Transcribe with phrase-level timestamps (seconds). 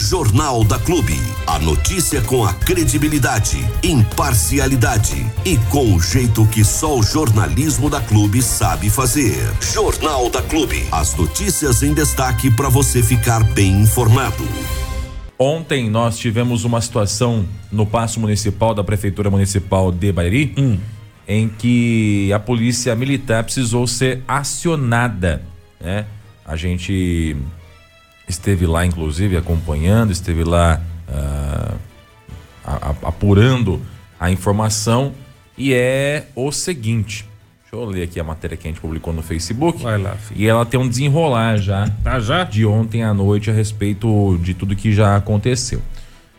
[0.00, 1.16] Jornal da Clube.
[1.44, 8.00] A notícia com a credibilidade, imparcialidade e com o jeito que só o jornalismo da
[8.00, 9.36] Clube sabe fazer.
[9.60, 10.86] Jornal da Clube.
[10.92, 14.44] As notícias em destaque para você ficar bem informado.
[15.36, 20.78] Ontem nós tivemos uma situação no Paço Municipal da Prefeitura Municipal de Bariri, hum.
[21.26, 25.42] em que a polícia militar precisou ser acionada,
[25.80, 26.06] né?
[26.46, 27.36] A gente
[28.28, 31.78] esteve lá, inclusive, acompanhando, esteve lá uh,
[33.02, 33.80] apurando
[34.20, 35.12] a informação
[35.56, 37.26] e é o seguinte.
[37.62, 39.82] Deixa eu ler aqui a matéria que a gente publicou no Facebook.
[39.82, 40.40] Vai lá, filho.
[40.40, 41.90] E ela tem um desenrolar já.
[42.02, 42.44] Tá já?
[42.44, 45.82] De ontem à noite a respeito de tudo que já aconteceu.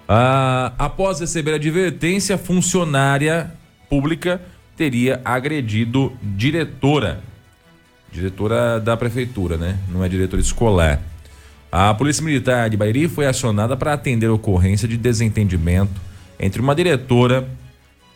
[0.07, 3.51] Ah, após receber advertência, funcionária
[3.87, 4.41] pública
[4.75, 7.21] teria agredido diretora.
[8.11, 9.77] Diretora da prefeitura, né?
[9.87, 10.99] Não é diretora escolar.
[11.71, 16.01] A Polícia Militar de Bairi foi acionada para atender a ocorrência de desentendimento
[16.39, 17.47] entre uma diretora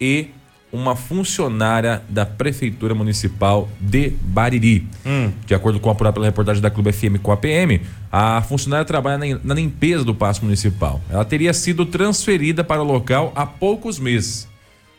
[0.02, 0.30] e
[0.72, 4.88] uma funcionária da Prefeitura Municipal de Bariri.
[5.06, 5.32] Hum.
[5.46, 7.80] De acordo com a apurado pela reportagem da Clube FM com a PM,
[8.12, 11.00] a funcionária trabalha na limpeza do passo municipal.
[11.08, 14.48] Ela teria sido transferida para o local há poucos meses.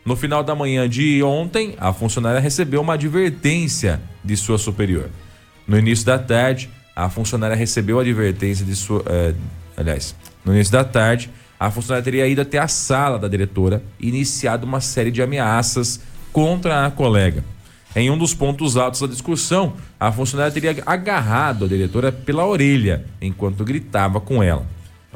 [0.05, 5.09] No final da manhã de ontem, a funcionária recebeu uma advertência de sua superior.
[5.67, 9.03] No início da tarde, a funcionária recebeu a advertência de sua.
[9.07, 9.33] Eh,
[9.75, 10.15] aliás,
[10.45, 11.29] no início da tarde,
[11.59, 15.99] a funcionária teria ido até a sala da diretora e iniciado uma série de ameaças
[16.31, 17.43] contra a colega.
[17.95, 23.05] Em um dos pontos altos da discussão, a funcionária teria agarrado a diretora pela orelha
[23.21, 24.65] enquanto gritava com ela.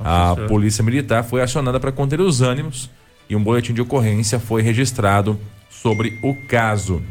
[0.01, 2.89] A polícia militar foi acionada para conter os ânimos
[3.29, 5.37] e um boletim de ocorrência foi registrado
[5.69, 7.01] sobre o caso.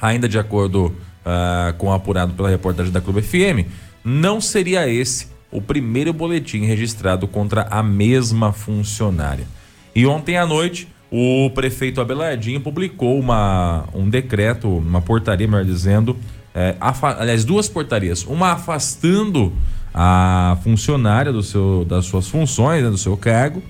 [0.00, 3.68] Ainda de acordo uh, com o apurado pela reportagem da Clube FM,
[4.08, 9.48] não seria esse o primeiro boletim registrado contra a mesma funcionária.
[9.96, 16.16] E ontem à noite, o prefeito Abelardinho publicou uma, um decreto, uma portaria, melhor dizendo,
[16.54, 16.76] é,
[17.18, 18.24] aliás, duas portarias.
[18.24, 19.52] Uma afastando
[19.92, 23.60] a funcionária do seu, das suas funções, né, do seu cargo,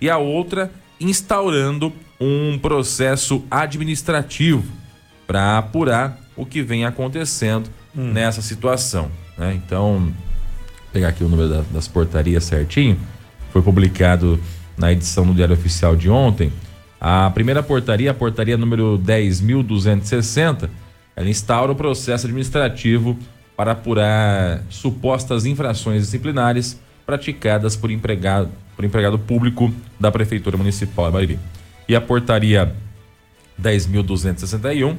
[0.00, 4.64] e a outra instaurando um processo administrativo
[5.26, 8.10] para apurar o que vem acontecendo hum.
[8.12, 9.10] nessa situação.
[9.36, 9.54] Né?
[9.54, 10.12] Então, vou
[10.92, 12.98] pegar aqui o número da, das portarias certinho.
[13.52, 14.40] Foi publicado
[14.76, 16.52] na edição do Diário Oficial de ontem.
[17.00, 20.68] A primeira portaria, a portaria número 10.260,
[21.16, 23.18] ela instaura o processo administrativo
[23.56, 31.12] para apurar supostas infrações disciplinares praticadas por empregado, por empregado público da Prefeitura Municipal de
[31.12, 31.38] Bariri.
[31.88, 32.74] E a portaria
[33.60, 34.96] 10.261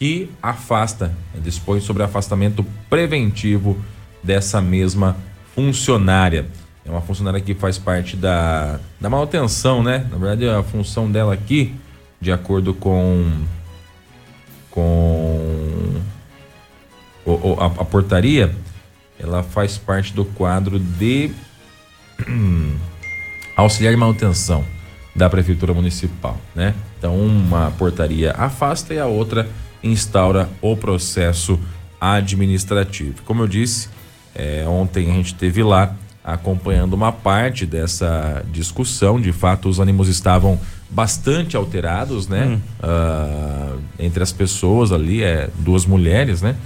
[0.00, 3.78] que afasta, dispõe sobre afastamento preventivo
[4.24, 5.14] dessa mesma
[5.54, 6.46] funcionária.
[6.86, 10.06] É uma funcionária que faz parte da, da manutenção, né?
[10.10, 11.74] Na verdade, a função dela aqui,
[12.18, 13.44] de acordo com
[14.70, 16.00] com
[17.26, 18.54] o, o, a, a, portaria,
[19.18, 21.30] ela faz parte do quadro de
[23.54, 24.64] auxiliar de manutenção
[25.14, 26.74] da prefeitura municipal, né?
[26.98, 29.46] Então, uma portaria afasta e a outra
[29.82, 31.58] instaura o processo
[32.00, 33.22] administrativo.
[33.24, 33.88] Como eu disse,
[34.34, 39.20] é, ontem a gente teve lá acompanhando uma parte dessa discussão.
[39.20, 40.58] De fato, os ânimos estavam
[40.88, 42.46] bastante alterados, né?
[42.46, 42.60] Hum.
[42.82, 46.56] Uh, entre as pessoas ali, é, duas mulheres, né?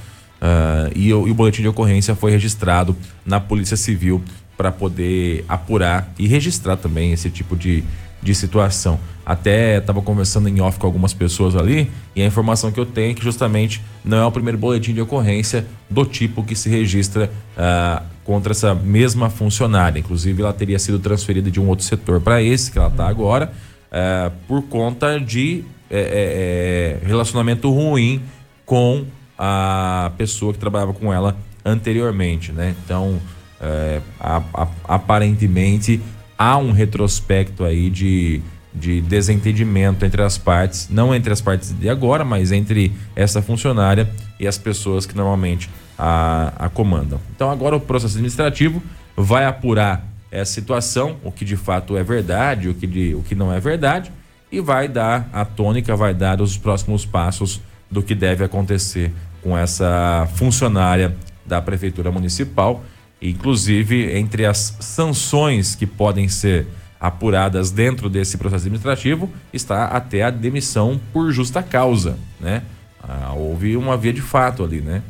[0.40, 4.22] Uh, e, e, o boletim de ocorrência foi registrado na Polícia Civil
[4.56, 7.82] para poder apurar e registrar também esse tipo de,
[8.24, 8.98] de situação.
[9.24, 13.12] Até estava conversando em off com algumas pessoas ali e a informação que eu tenho
[13.12, 17.30] é que justamente não é o primeiro boletim de ocorrência do tipo que se registra
[17.56, 20.00] uh, contra essa mesma funcionária.
[20.00, 23.52] Inclusive, ela teria sido transferida de um outro setor para esse que ela está agora
[23.92, 28.22] uh, por conta de é, é, relacionamento ruim
[28.64, 29.04] com
[29.38, 32.74] a pessoa que trabalhava com ela anteriormente, né?
[32.84, 33.20] Então,
[33.60, 36.00] é, a, a, aparentemente
[36.38, 38.42] há um retrospecto aí de,
[38.72, 44.08] de desentendimento entre as partes, não entre as partes de agora, mas entre essa funcionária
[44.38, 47.20] e as pessoas que normalmente a, a comandam.
[47.34, 48.82] Então agora o processo administrativo
[49.16, 53.36] vai apurar essa situação, o que de fato é verdade, o que, de, o que
[53.36, 54.10] não é verdade,
[54.50, 57.60] e vai dar a tônica, vai dar os próximos passos
[57.90, 61.14] do que deve acontecer com essa funcionária
[61.46, 62.82] da Prefeitura Municipal
[63.30, 66.66] Inclusive, entre as sanções que podem ser
[67.00, 72.62] apuradas dentro desse processo administrativo está até a demissão por justa causa, né?
[73.02, 75.02] Ah, houve uma via de fato ali, né?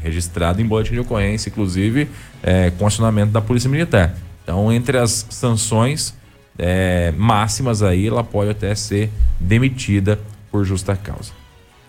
[0.00, 2.08] Registrado em boletim de ocorrência, inclusive
[2.44, 4.14] é, com acionamento da Polícia Militar.
[4.44, 6.14] Então, entre as sanções
[6.56, 9.10] é, máximas aí, ela pode até ser
[9.40, 10.18] demitida
[10.48, 11.32] por justa causa.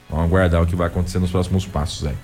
[0.09, 2.15] Vamos aguardar o que vai acontecer nos próximos passos aí.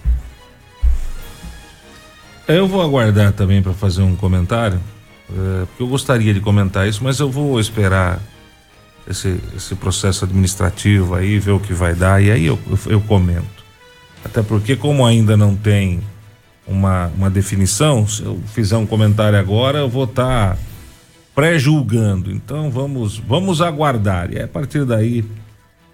[2.50, 4.80] Eu vou aguardar também para fazer um comentário,
[5.30, 8.20] é, porque eu gostaria de comentar isso, mas eu vou esperar
[9.08, 13.02] esse, esse processo administrativo aí, ver o que vai dar, e aí eu, eu, eu
[13.02, 13.64] comento.
[14.26, 16.02] Até porque, como ainda não tem
[16.66, 20.58] uma, uma definição, se eu fizer um comentário agora, eu vou estar tá
[21.36, 22.32] pré-julgando.
[22.32, 24.34] Então vamos, vamos aguardar.
[24.34, 25.24] E a partir daí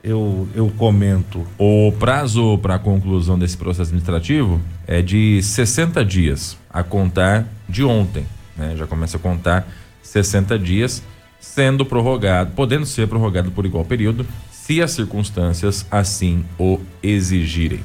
[0.06, 1.46] eu, eu comento.
[1.58, 7.84] O prazo para a conclusão desse processo administrativo é de 60 dias, a contar de
[7.84, 8.26] ontem.
[8.56, 8.76] Né?
[8.78, 9.68] Já começa a contar
[10.04, 11.02] 60 dias,
[11.40, 17.82] sendo prorrogado, podendo ser prorrogado por igual período, se as circunstâncias assim o exigirem.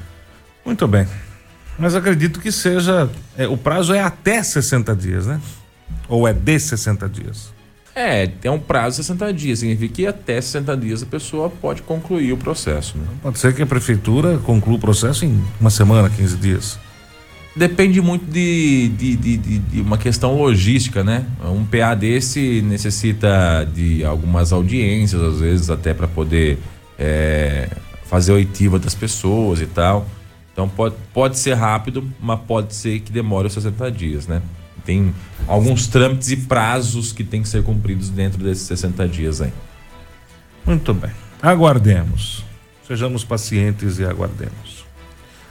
[0.64, 1.06] Muito bem.
[1.78, 3.08] Mas acredito que seja.
[3.37, 5.40] É, o prazo é até 60 dias, né?
[6.06, 7.50] Ou é de 60 dias?
[7.94, 9.58] É, tem um prazo de 60 dias.
[9.58, 12.96] Significa que até 60 dias a pessoa pode concluir o processo.
[12.96, 13.04] Né?
[13.22, 16.78] Pode ser que a prefeitura conclua o processo em uma semana, 15 dias.
[17.54, 21.26] Depende muito de, de, de, de, uma questão logística, né?
[21.44, 26.58] Um PA desse necessita de algumas audiências, às vezes até para poder
[26.96, 27.69] é,
[28.04, 30.06] fazer oitiva das pessoas e tal.
[30.52, 34.40] Então pode, pode ser rápido, mas pode ser que demore os 60 dias, né?
[34.85, 35.15] Tem
[35.47, 39.53] alguns trâmites e prazos que tem que ser cumpridos dentro desses 60 dias aí.
[40.67, 41.11] Muito bem.
[41.43, 42.44] Aguardemos.
[42.87, 44.85] Sejamos pacientes e aguardemos.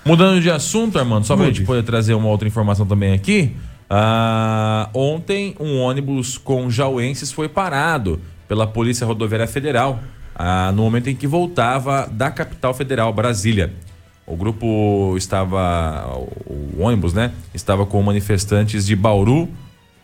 [0.06, 3.56] Mudando de assunto, Armando, só para a gente poder trazer uma outra informação também aqui.
[3.90, 10.00] Ah, ontem, um ônibus com jauenses foi parado pela Polícia Rodoviária Federal
[10.36, 13.74] ah, no momento em que voltava da capital federal, Brasília.
[14.30, 16.08] O grupo estava,
[16.46, 17.31] o ônibus, né?
[17.52, 19.50] Estava com manifestantes de Bauru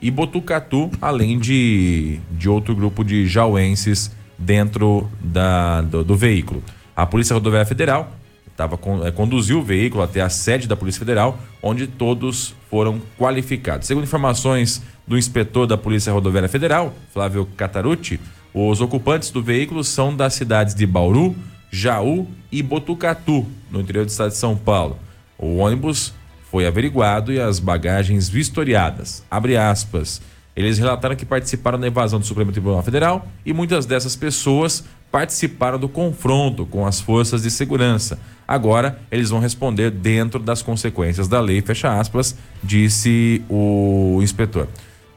[0.01, 6.63] e Botucatu, além de, de outro grupo de jauenses dentro da, do, do veículo.
[6.95, 8.11] A Polícia Rodoviária Federal
[8.57, 13.85] tava, é, conduziu o veículo até a sede da Polícia Federal, onde todos foram qualificados.
[13.85, 18.19] Segundo informações do inspetor da Polícia Rodoviária Federal, Flávio Catarucci,
[18.53, 21.35] os ocupantes do veículo são das cidades de Bauru,
[21.75, 24.97] Jaú e Botucatu, no interior do estado de São Paulo.
[25.37, 26.13] O ônibus
[26.49, 29.25] foi averiguado e as bagagens vistoriadas.
[29.29, 30.21] Abre aspas.
[30.55, 35.77] Eles relataram que participaram da invasão do Supremo Tribunal Federal e muitas dessas pessoas participaram
[35.77, 38.17] do confronto com as forças de segurança.
[38.47, 44.69] Agora eles vão responder dentro das consequências da lei, fecha aspas, disse o inspetor.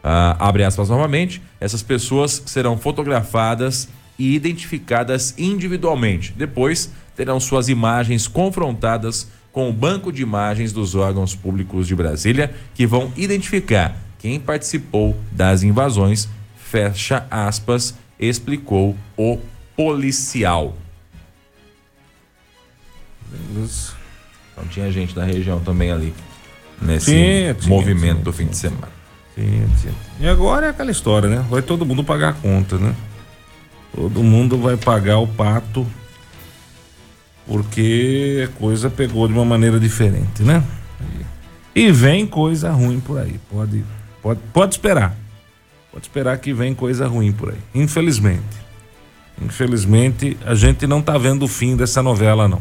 [0.02, 6.32] Ah, abre aspas novamente, essas pessoas serão fotografadas e identificadas individualmente.
[6.36, 12.54] Depois terão suas imagens confrontadas com o banco de imagens dos órgãos públicos de Brasília,
[12.74, 16.28] que vão identificar quem participou das invasões.
[16.56, 19.38] Fecha aspas, explicou o
[19.76, 20.76] policial.
[24.52, 26.12] Então tinha gente da região também ali
[26.80, 28.88] nesse tinha, tinha, movimento tinha, do fim de semana.
[30.20, 31.44] E agora é aquela história, né?
[31.48, 32.94] Vai todo mundo pagar a conta, né?
[33.94, 35.86] Todo mundo vai pagar o pato
[37.48, 40.62] porque a coisa pegou de uma maneira diferente, né?
[41.74, 43.40] E vem coisa ruim por aí.
[43.50, 43.84] Pode,
[44.22, 45.16] pode, pode esperar.
[45.90, 47.58] Pode esperar que vem coisa ruim por aí.
[47.74, 48.68] Infelizmente.
[49.40, 52.60] Infelizmente, a gente não tá vendo o fim dessa novela, não.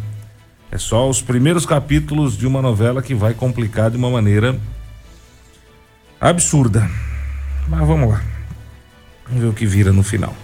[0.72, 4.58] É só os primeiros capítulos de uma novela que vai complicar de uma maneira
[6.22, 6.90] absurda.
[7.68, 8.22] Mas vamos lá.
[9.28, 10.36] Vamos ver o que vira no final.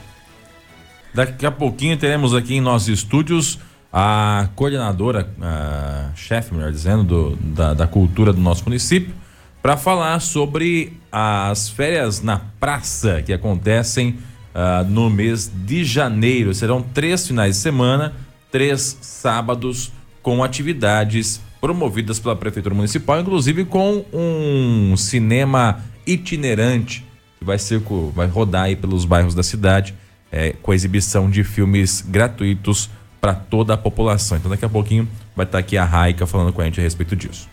[1.14, 3.60] Daqui a pouquinho teremos aqui em nossos estúdios
[3.92, 9.14] a coordenadora, a chefe, melhor dizendo, do, da, da cultura do nosso município,
[9.62, 14.18] para falar sobre as férias na praça que acontecem
[14.56, 16.54] uh, no mês de janeiro.
[16.56, 18.14] Serão três finais de semana,
[18.52, 19.92] três sábados
[20.24, 27.06] com atividades promovidas pela Prefeitura Municipal, inclusive com um cinema itinerante
[27.38, 27.80] que vai ser
[28.14, 29.94] vai rodar aí pelos bairros da cidade
[30.34, 32.90] é, com a exibição de filmes gratuitos
[33.22, 34.38] para toda a população.
[34.38, 36.84] Então daqui a pouquinho vai estar tá aqui a Raika falando com a gente a
[36.84, 37.48] respeito disso.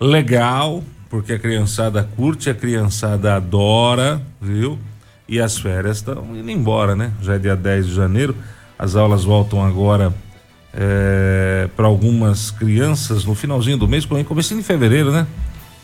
[0.00, 4.78] Legal, porque a criançada curte, a criançada adora, viu?
[5.28, 7.12] E as férias estão indo embora, né?
[7.20, 8.34] Já é dia 10 de janeiro,
[8.78, 10.14] as aulas voltam agora
[10.72, 15.26] é, para algumas crianças no finalzinho do mês, comecinho de fevereiro, né?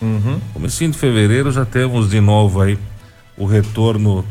[0.00, 0.40] Uhum.
[0.54, 2.78] Comecinho de fevereiro já temos de novo aí
[3.36, 4.24] o retorno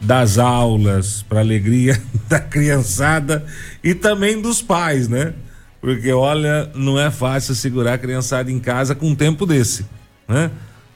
[0.00, 3.44] das aulas, para alegria da criançada
[3.84, 5.34] e também dos pais, né?
[5.80, 9.86] Porque olha, não é fácil segurar a criançada em casa com um tempo desse,
[10.26, 10.50] né?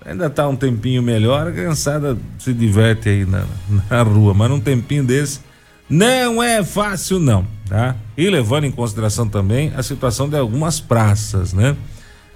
[0.04, 3.44] Ainda tá um tempinho melhor, a criançada se diverte aí na,
[3.88, 5.40] na rua, mas num tempinho desse
[5.88, 7.96] não é fácil não, tá?
[8.16, 11.76] E levando em consideração também a situação de algumas praças, né?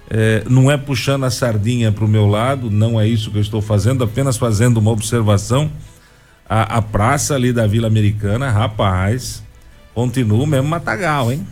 [0.09, 3.41] É, não é puxando a sardinha para o meu lado, não é isso que eu
[3.41, 5.69] estou fazendo, apenas fazendo uma observação.
[6.49, 9.43] A, a praça ali da Vila Americana, rapaz,
[9.93, 11.47] continua o mesmo matagal, hein?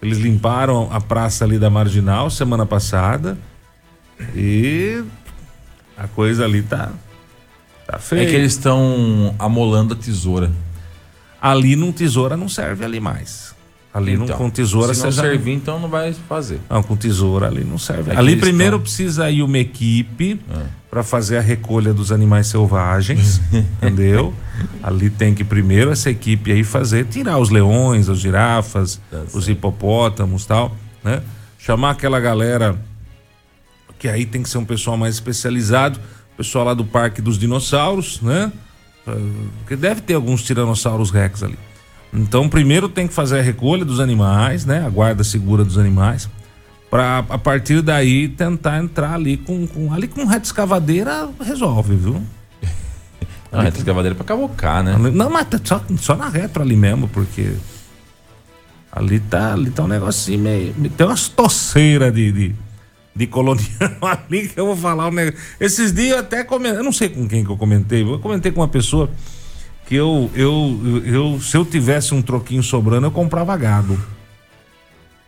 [0.00, 3.38] Eles limparam a praça ali da Marginal semana passada
[4.34, 5.04] e
[5.96, 6.90] a coisa ali tá
[7.86, 8.22] tá feia.
[8.22, 10.50] É que eles estão amolando a tesoura.
[11.40, 13.53] Ali não tesoura não serve ali mais.
[13.94, 16.58] Ali Então, não com tesoura Se não já- servir, então não vai fazer.
[16.68, 18.10] Não, com tesoura ali não serve.
[18.10, 20.62] É ali primeiro tão- precisa ir uma equipe Ah.
[20.90, 23.40] para fazer a recolha dos animais selvagens,
[23.80, 24.34] entendeu?
[24.82, 29.48] Ali tem que primeiro essa equipe aí fazer, tirar os leões, as girafas, Tá os
[29.48, 31.22] hipopótamos, tal, né?
[31.56, 32.76] Chamar aquela galera
[33.98, 36.00] que aí tem que ser um pessoal mais especializado,
[36.36, 38.50] pessoal lá do Parque dos Dinossauros, né?
[39.06, 39.12] Ah,
[39.60, 41.56] Porque deve ter alguns tiranossauros rex ali.
[42.14, 44.86] Então, primeiro tem que fazer a recolha dos animais, né?
[44.86, 46.28] A guarda segura dos animais.
[46.88, 52.22] Pra a partir daí tentar entrar ali com, com ali com reta escavadeira resolve, viu?
[53.56, 54.96] Ah, é escavadeira pra cavocar, né?
[55.12, 57.52] Não, mas tá só, só na retro ali mesmo, porque
[58.90, 60.74] ali tá, ali tá um negocinho meio.
[60.96, 62.54] Tem umas toceiras de, de,
[63.14, 63.68] de colonial
[64.02, 65.38] ali que eu vou falar um negócio.
[65.60, 68.50] Esses dias eu até comentei, eu não sei com quem que eu comentei, eu comentei
[68.50, 69.08] com uma pessoa
[69.86, 73.98] que eu, eu, eu, se eu tivesse um troquinho sobrando, eu comprava gado.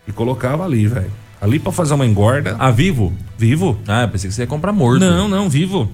[0.08, 1.10] E colocava ali, velho.
[1.40, 2.56] Ali pra fazer uma engorda.
[2.58, 3.12] Ah, vivo?
[3.36, 3.78] Vivo?
[3.86, 5.00] Ah, eu pensei que você ia comprar morto.
[5.00, 5.90] Não, não, vivo.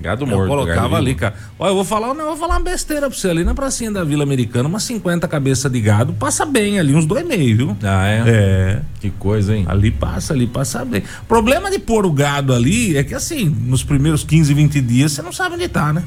[0.00, 0.48] Gado Eu morto.
[0.48, 1.18] colocava gado ali, vivo.
[1.20, 1.34] cara.
[1.58, 3.90] Olha, eu vou falar, não, eu vou falar uma besteira pra você ali na pracinha
[3.92, 7.56] da Vila Americana, umas 50 cabeças de gado, passa bem ali, uns dois e meio,
[7.56, 7.76] viu?
[7.82, 8.22] Ah, é?
[8.26, 8.80] É.
[9.00, 9.64] Que coisa, hein?
[9.68, 11.02] Ali passa, ali passa bem.
[11.22, 15.12] O problema de pôr o gado ali é que assim, nos primeiros 15, 20 dias
[15.12, 16.02] você não sabe onde tá, né?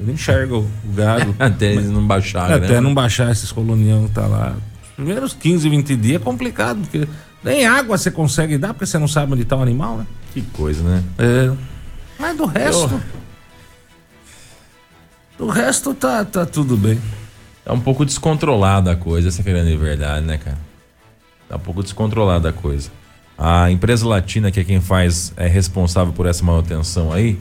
[0.00, 1.34] Ele enxerga o o gado.
[1.38, 2.80] Até eles não baixarem, Até né?
[2.80, 4.54] não baixar esses colonião que tá lá.
[4.82, 7.06] Os primeiros 15, 20 dias é complicado, porque
[7.44, 10.06] nem água você consegue dar, porque você não sabe onde tá o animal, né?
[10.32, 11.02] Que coisa, né?
[11.18, 11.50] É.
[12.18, 12.90] Mas do resto.
[12.94, 13.00] Eu-
[15.38, 17.00] Do resto tá, tá tudo bem.
[17.64, 20.58] Tá um pouco descontrolada a coisa, essa que é a grande verdade, né, cara?
[21.48, 22.90] Tá um pouco descontrolada a coisa.
[23.38, 27.38] A empresa latina, que é quem faz, é responsável por essa manutenção aí,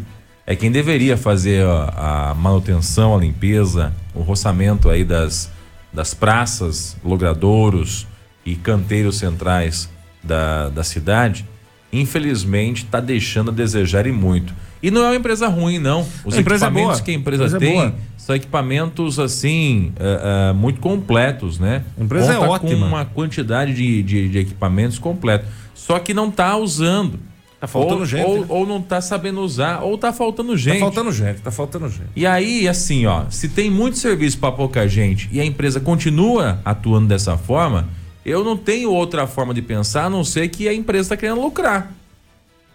[0.49, 5.51] é quem deveria fazer a, a manutenção, a limpeza, o roçamento aí das,
[5.93, 8.07] das praças, logradouros
[8.43, 9.87] e canteiros centrais
[10.23, 11.45] da, da cidade.
[11.93, 14.51] Infelizmente, tá deixando a desejar e muito.
[14.81, 16.01] E não é uma empresa ruim, não.
[16.25, 17.01] Os A é equipamentos boa.
[17.01, 17.95] que a empresa, empresa é tem boa.
[18.17, 21.83] são equipamentos assim é, é, muito completos, né?
[21.95, 22.71] A empresa é Conta ótima.
[22.71, 25.47] com uma quantidade de, de, de equipamentos completos.
[25.75, 27.19] Só que não tá usando.
[27.59, 28.45] Tá faltando ou, gente, Ou, né?
[28.47, 30.75] ou não tá sabendo usar, ou tá faltando gente.
[30.75, 32.07] Tá faltando gente, tá faltando gente.
[32.15, 36.61] E aí, assim, ó, se tem muito serviço para pouca gente e a empresa continua
[36.63, 37.89] atuando dessa forma,
[38.25, 41.41] eu não tenho outra forma de pensar a não ser que a empresa está querendo
[41.41, 41.91] lucrar.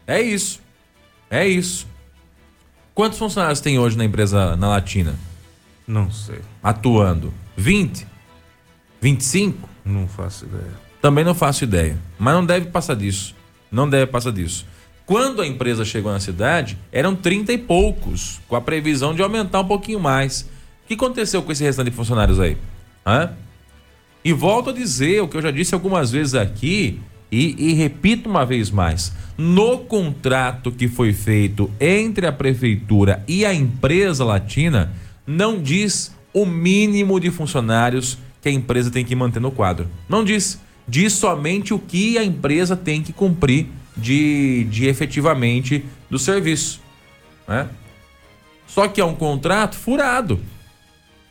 [0.06, 0.60] É isso.
[1.30, 1.86] É isso.
[2.94, 5.14] Quantos funcionários tem hoje na empresa na Latina
[5.88, 6.40] Não sei.
[6.62, 7.32] atuando?
[7.56, 8.06] 20?
[9.00, 9.66] 25?
[9.82, 10.72] Não faço ideia.
[11.00, 11.98] Também não faço ideia.
[12.18, 13.34] Mas não deve passar disso.
[13.72, 14.66] Não deve passar disso.
[15.06, 19.60] Quando a empresa chegou na cidade, eram 30 e poucos, com a previsão de aumentar
[19.60, 20.42] um pouquinho mais.
[20.84, 22.56] O que aconteceu com esse restante de funcionários aí?
[23.06, 23.32] Hã?
[24.24, 26.98] E volto a dizer o que eu já disse algumas vezes aqui,
[27.30, 33.44] e, e repito uma vez mais: no contrato que foi feito entre a prefeitura e
[33.44, 34.90] a empresa latina,
[35.26, 39.86] não diz o mínimo de funcionários que a empresa tem que manter no quadro.
[40.08, 40.62] Não diz.
[40.86, 46.80] Diz somente o que a empresa tem que cumprir de, de efetivamente do serviço.
[47.46, 47.68] Né?
[48.66, 50.40] Só que é um contrato furado.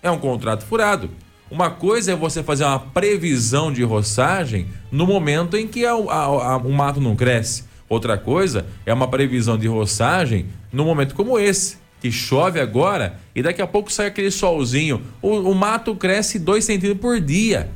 [0.02, 1.10] É um contrato furado.
[1.52, 6.54] Uma coisa é você fazer uma previsão de roçagem no momento em que a- a-
[6.54, 7.66] a- o mato não cresce.
[7.88, 13.44] Outra coisa é uma previsão de roçagem no momento como esse, que chove agora e
[13.44, 15.02] daqui a pouco sai aquele solzinho.
[15.22, 17.70] O, o mato cresce 2 centímetros por dia.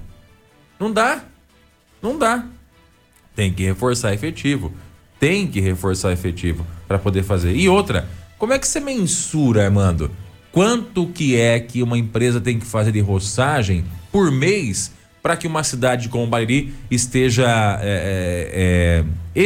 [0.80, 1.24] Não dá.
[2.02, 2.46] Não dá.
[3.38, 4.74] Tem que reforçar efetivo.
[5.20, 7.56] Tem que reforçar efetivo para poder fazer.
[7.56, 8.08] E outra,
[8.40, 10.10] como é que você mensura, Armando?
[10.52, 14.92] Quanto que é que uma empresa tem que fazer de roçagem por mês
[15.22, 19.04] para que uma cidade como Bariri esteja é,
[19.36, 19.44] é,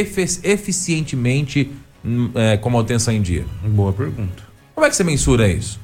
[0.52, 1.70] eficientemente
[2.04, 3.44] hum, é, com manutenção em dia?
[3.62, 4.42] Boa pergunta.
[4.74, 5.78] Como é que você mensura isso?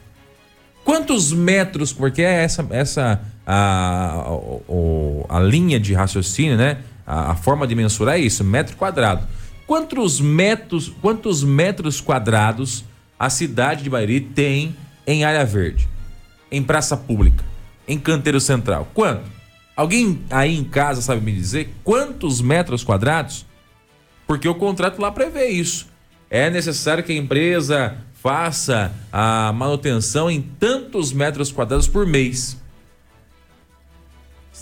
[0.84, 6.78] Quantos metros, porque é essa, essa a, o- o- a linha de raciocínio, né?
[7.08, 9.26] A, a forma de mensurar é isso, metro quadrado.
[9.66, 12.84] quantos metros, quantos metros quadrados
[13.18, 15.88] a cidade de Bariri tem em área verde,
[16.52, 17.42] em praça pública,
[17.88, 18.86] em canteiro central?
[18.92, 19.38] Quanto?
[19.74, 23.46] Alguém aí em casa sabe me dizer quantos metros quadrados?
[24.26, 25.88] Porque o contrato lá prevê isso.
[26.28, 32.60] É necessário que a empresa faça a manutenção em tantos metros quadrados por mês.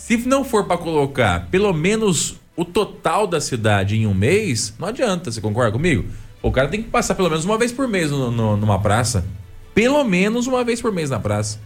[0.07, 4.87] Se não for para colocar pelo menos o total da cidade em um mês, não
[4.87, 6.05] adianta, você concorda comigo?
[6.41, 9.27] O cara tem que passar pelo menos uma vez por mês no, no, numa praça.
[9.75, 11.59] Pelo menos uma vez por mês na praça.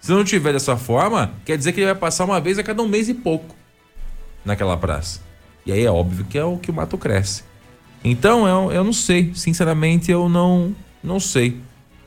[0.00, 2.82] Se não tiver dessa forma, quer dizer que ele vai passar uma vez a cada
[2.82, 3.54] um mês e pouco
[4.42, 5.20] naquela praça.
[5.66, 7.44] E aí é óbvio que é o que o mato cresce.
[8.02, 11.60] Então eu, eu não sei, sinceramente eu não não sei.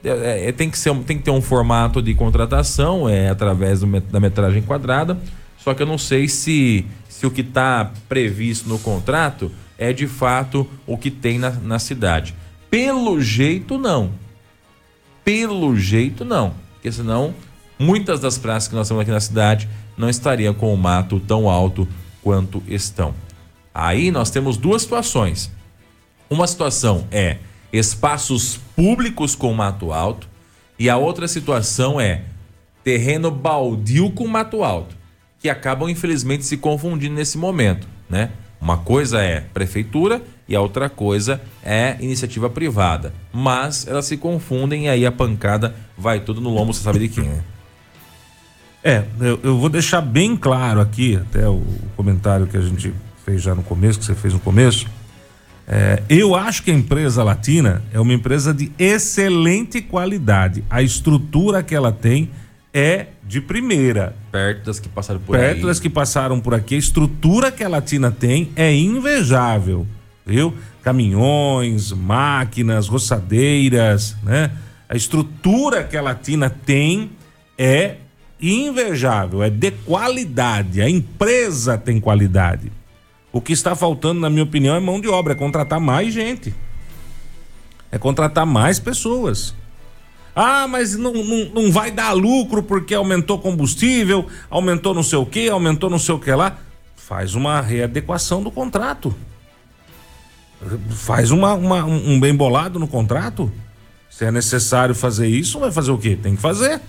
[0.03, 4.01] É, é, tem, que ser, tem que ter um formato de contratação, é através do,
[4.01, 5.19] da metragem quadrada.
[5.65, 10.05] Só que eu não sei se, se o que está previsto no contrato é de
[10.05, 12.35] fato o que tem na, na cidade.
[12.69, 14.11] Pelo jeito, não.
[15.23, 16.53] Pelo jeito, não.
[16.75, 17.33] Porque senão,
[17.79, 19.67] muitas das praças que nós temos aqui na cidade
[19.97, 21.87] não estariam com o mato tão alto
[22.21, 23.15] quanto estão.
[23.73, 25.51] Aí nós temos duas situações.
[26.29, 27.37] Uma situação é
[27.73, 30.29] espaços públicos com mato alto
[30.77, 32.21] e a outra situação é
[32.83, 34.95] terreno baldio com mato alto,
[35.45, 38.31] que acabam infelizmente se confundindo nesse momento, né?
[38.59, 44.85] Uma coisa é prefeitura e a outra coisa é iniciativa privada, mas elas se confundem
[44.85, 47.43] e aí a pancada vai tudo no lombo, você sabe de quem, né?
[48.83, 51.61] É, eu, eu vou deixar bem claro aqui, até o
[51.95, 52.91] comentário que a gente
[53.23, 54.87] fez já no começo, que você fez no começo,
[55.67, 60.63] é, eu acho que a empresa latina é uma empresa de excelente qualidade.
[60.71, 62.31] A estrutura que ela tem
[62.73, 64.15] é de primeira.
[64.35, 65.65] Perto das que passaram por Perto aí.
[65.65, 69.87] das que passaram por aqui, a estrutura que a Latina tem é invejável,
[70.25, 70.53] viu?
[70.83, 74.51] Caminhões, máquinas, roçadeiras, né?
[74.89, 77.11] A estrutura que a Latina tem
[77.57, 77.95] é
[78.41, 80.81] invejável, é de qualidade.
[80.81, 82.73] A empresa tem qualidade.
[83.31, 86.53] O que está faltando, na minha opinião, é mão de obra, é contratar mais gente.
[87.89, 89.55] É contratar mais pessoas.
[90.35, 95.25] Ah, mas não, não, não vai dar lucro porque aumentou combustível, aumentou não sei o
[95.25, 96.57] que, aumentou não sei o que lá.
[96.97, 99.15] Faz uma readequação do contrato.
[100.89, 103.49] Faz uma, uma, um bem bolado no contrato.
[104.09, 106.17] Se é necessário fazer isso, vai fazer o quê?
[106.21, 106.81] Tem que fazer.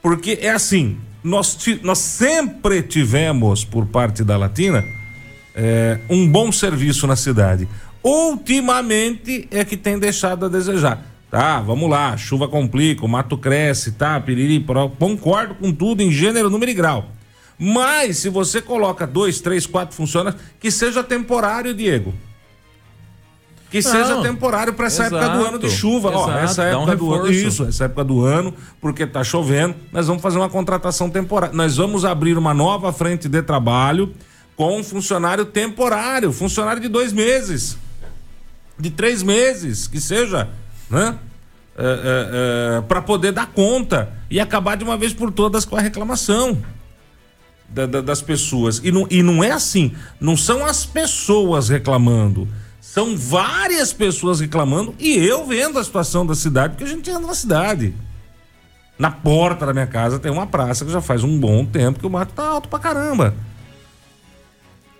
[0.00, 4.84] Porque é assim, nós, nós sempre tivemos, por parte da Latina,
[5.54, 7.68] é, um bom serviço na cidade.
[8.02, 11.13] Ultimamente é que tem deixado a desejar.
[11.34, 14.64] Tá, vamos lá, chuva complica, o mato cresce, tá, piriri,
[15.00, 17.06] concordo com tudo em gênero, número e grau.
[17.58, 22.14] Mas se você coloca dois, três, quatro funcionários, que seja temporário, Diego.
[23.68, 26.10] Que Não, seja temporário para essa exato, época do ano de chuva.
[26.10, 27.32] Exato, Ó, essa época um do ano.
[27.32, 31.52] Isso, essa época do ano, porque tá chovendo, nós vamos fazer uma contratação temporária.
[31.52, 34.14] Nós vamos abrir uma nova frente de trabalho
[34.54, 37.76] com um funcionário temporário, funcionário de dois meses,
[38.78, 40.48] de três meses, que seja,
[40.90, 41.18] né?
[41.76, 45.76] É, é, é, para poder dar conta e acabar de uma vez por todas com
[45.76, 46.62] a reclamação
[47.68, 48.80] da, da, das pessoas.
[48.84, 52.46] E não, e não é assim, não são as pessoas reclamando,
[52.80, 57.26] são várias pessoas reclamando e eu vendo a situação da cidade, porque a gente anda
[57.26, 57.92] na cidade.
[58.96, 62.06] Na porta da minha casa tem uma praça que já faz um bom tempo que
[62.06, 63.34] o mato tá alto pra caramba.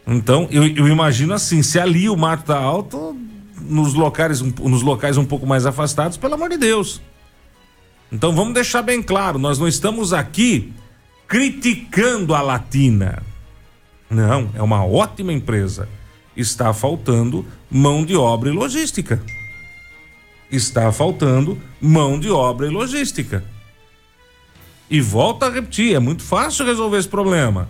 [0.05, 3.17] Então, eu, eu imagino assim, se ali o mato tá alto,
[3.65, 7.01] nos locais, nos locais um pouco mais afastados, pelo amor de Deus.
[8.13, 10.73] Então vamos deixar bem claro, nós não estamos aqui
[11.27, 13.23] criticando a Latina.
[14.09, 15.89] Não, é uma ótima empresa.
[16.37, 19.21] Está faltando mão de obra e logística.
[20.51, 23.45] Está faltando mão de obra e logística.
[24.89, 27.69] E volta a repetir, é muito fácil resolver esse problema.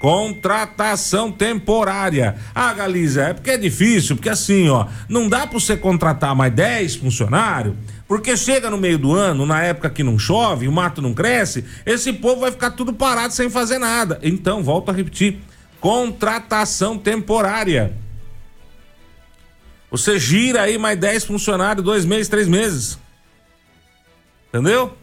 [0.00, 2.34] Contratação temporária.
[2.54, 6.54] Ah, Galiza, é porque é difícil, porque assim, ó, não dá para você contratar mais
[6.54, 7.74] 10 funcionários,
[8.08, 11.66] porque chega no meio do ano, na época que não chove, o mato não cresce,
[11.84, 14.18] esse povo vai ficar tudo parado sem fazer nada.
[14.22, 15.38] Então, volto a repetir:
[15.78, 17.92] contratação temporária.
[19.90, 22.98] Você gira aí mais 10 funcionários, dois meses, três meses.
[24.48, 24.96] Entendeu?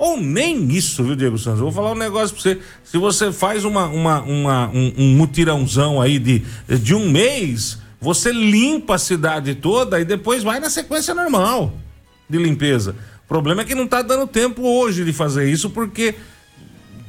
[0.00, 1.60] Ou nem isso, viu, Diego Santos?
[1.60, 2.58] Vou falar um negócio pra você.
[2.82, 8.32] Se você faz uma, uma, uma um, um, mutirãozão aí de, de um mês, você
[8.32, 11.74] limpa a cidade toda e depois vai na sequência normal
[12.26, 12.96] de limpeza.
[13.26, 16.14] O problema é que não tá dando tempo hoje de fazer isso, porque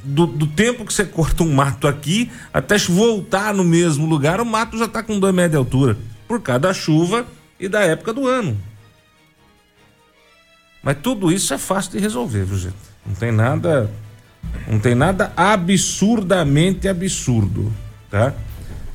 [0.04, 4.44] do, do, tempo que você corta um mato aqui até voltar no mesmo lugar, o
[4.44, 5.96] mato já tá com dois metros de altura.
[6.28, 7.26] por cada chuva
[7.58, 8.54] e da época do ano.
[10.82, 12.74] Mas tudo isso é fácil de resolver, viu, gente?
[13.06, 13.90] Não tem nada.
[14.66, 17.72] Não tem nada absurdamente absurdo,
[18.10, 18.34] tá?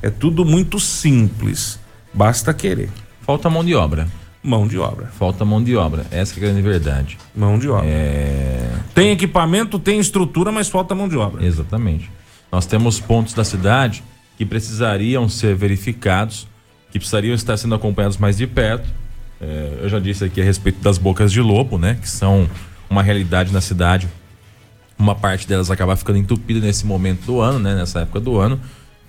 [0.02, 1.78] É tudo muito simples.
[2.12, 2.90] Basta querer.
[3.22, 4.06] Falta mão de obra.
[4.42, 5.06] Mão de obra.
[5.18, 6.06] Falta mão de obra.
[6.10, 7.18] Essa é a grande verdade.
[7.34, 7.86] Mão de obra.
[7.86, 8.70] É...
[8.94, 11.44] Tem equipamento, tem estrutura, mas falta mão de obra.
[11.44, 12.10] Exatamente.
[12.50, 14.02] Nós temos pontos da cidade
[14.36, 16.46] que precisariam ser verificados,
[16.90, 18.88] que precisariam estar sendo acompanhados mais de perto.
[19.40, 21.98] É, eu já disse aqui a respeito das bocas de lobo, né?
[22.00, 22.48] Que são
[22.88, 24.08] uma realidade na cidade.
[24.98, 27.74] Uma parte delas acaba ficando entupida nesse momento do ano, né?
[27.74, 28.60] Nessa época do ano,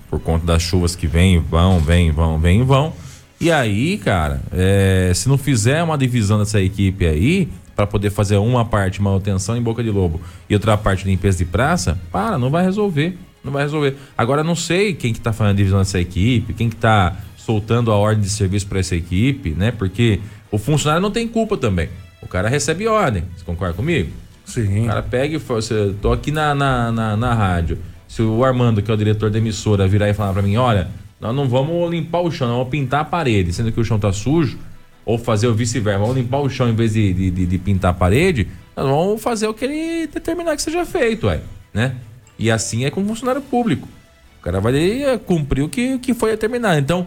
[0.10, 2.94] por conta das chuvas que vêm, vão, vêm, vão, vêm, vão.
[3.42, 7.48] E aí, cara, é, se não fizer uma divisão dessa equipe aí,
[7.80, 11.46] para poder fazer uma parte manutenção em boca de lobo e outra parte limpeza de
[11.46, 13.18] praça, para, não vai resolver.
[13.42, 13.96] Não vai resolver.
[14.18, 17.92] Agora, não sei quem que tá fazendo a divisão dessa equipe, quem que tá soltando
[17.92, 19.72] a ordem de serviço para essa equipe, né?
[19.72, 20.20] Porque
[20.52, 21.90] o funcionário não tem culpa também.
[22.22, 23.24] O cara recebe ordem.
[23.36, 24.12] Você concorda comigo?
[24.46, 24.84] Sim.
[24.84, 25.62] O cara pega e fala,
[26.02, 27.78] tô aqui na, na, na, na rádio.
[28.08, 30.90] Se o Armando, que é o diretor da emissora, virar e falar para mim, olha,
[31.20, 34.00] nós não vamos limpar o chão, nós vamos pintar a parede, sendo que o chão
[34.00, 34.58] tá sujo,
[35.06, 37.92] ou fazer o vice-versa, vamos limpar o chão em vez de, de, de, de, pintar
[37.92, 41.42] a parede, nós vamos fazer o que ele determinar que seja feito, ué,
[41.74, 41.96] né?
[42.38, 43.88] E assim é com o funcionário público.
[44.40, 44.74] O cara vai
[45.26, 46.80] cumprir o que, que foi determinado.
[46.80, 47.06] Então,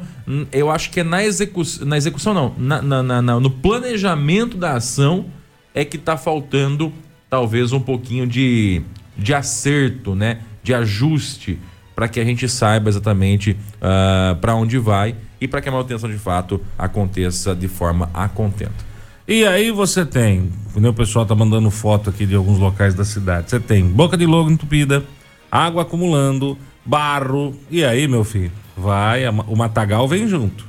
[0.52, 4.74] eu acho que é na execução, na execução não, na, na, na, no planejamento da
[4.74, 5.26] ação
[5.74, 6.92] é que está faltando
[7.30, 8.82] talvez um pouquinho de,
[9.16, 10.40] de acerto, né?
[10.62, 11.58] De ajuste
[11.94, 15.72] para que a gente saiba exatamente uh, ah, para onde vai e para que a
[15.72, 18.84] manutenção de fato aconteça de forma a contento.
[19.26, 23.50] E aí você tem, o pessoal tá mandando foto aqui de alguns locais da cidade.
[23.50, 25.04] Você tem boca de logo entupida,
[25.50, 27.54] água acumulando, barro.
[27.70, 30.66] E aí, meu filho, vai, o matagal vem junto.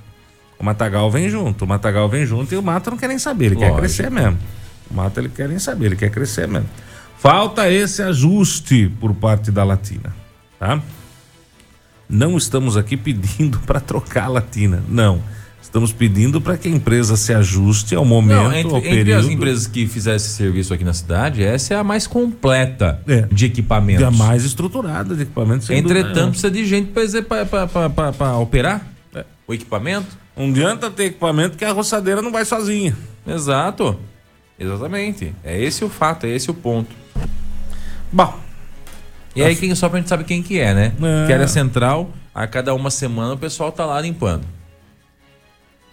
[0.60, 3.48] O matagal vem junto, o matagal vem junto e o mato não quer nem saber,
[3.48, 3.74] ele Lógico.
[3.74, 4.38] quer crescer mesmo.
[4.90, 6.70] O mato ele quer nem saber, ele quer crescer mesmo.
[7.18, 10.16] Falta esse ajuste por parte da Latina,
[10.60, 10.82] tá?
[12.08, 15.22] Não estamos aqui pedindo para trocar a Latina, não.
[15.64, 19.00] Estamos pedindo para que a empresa se ajuste ao momento, Não, entre, ao período.
[19.00, 23.02] Entre as empresas que fizessem esse serviço aqui na cidade, essa é a mais completa
[23.08, 23.22] é.
[23.32, 24.02] de equipamentos.
[24.02, 25.70] E a mais estruturada de equipamentos.
[25.70, 26.28] Entretanto, dúvida.
[26.28, 29.24] precisa de gente para operar é.
[29.48, 30.18] o equipamento.
[30.36, 32.96] Não adianta ter equipamento que a roçadeira não vai sozinha.
[33.26, 33.98] Exato.
[34.60, 35.34] Exatamente.
[35.44, 36.94] É esse o fato, é esse o ponto.
[38.12, 38.38] Bom.
[39.34, 40.92] E aí, quem só a gente sabe quem que é, né?
[41.02, 41.26] É.
[41.26, 44.44] Que era central, a cada uma semana o pessoal tá lá limpando.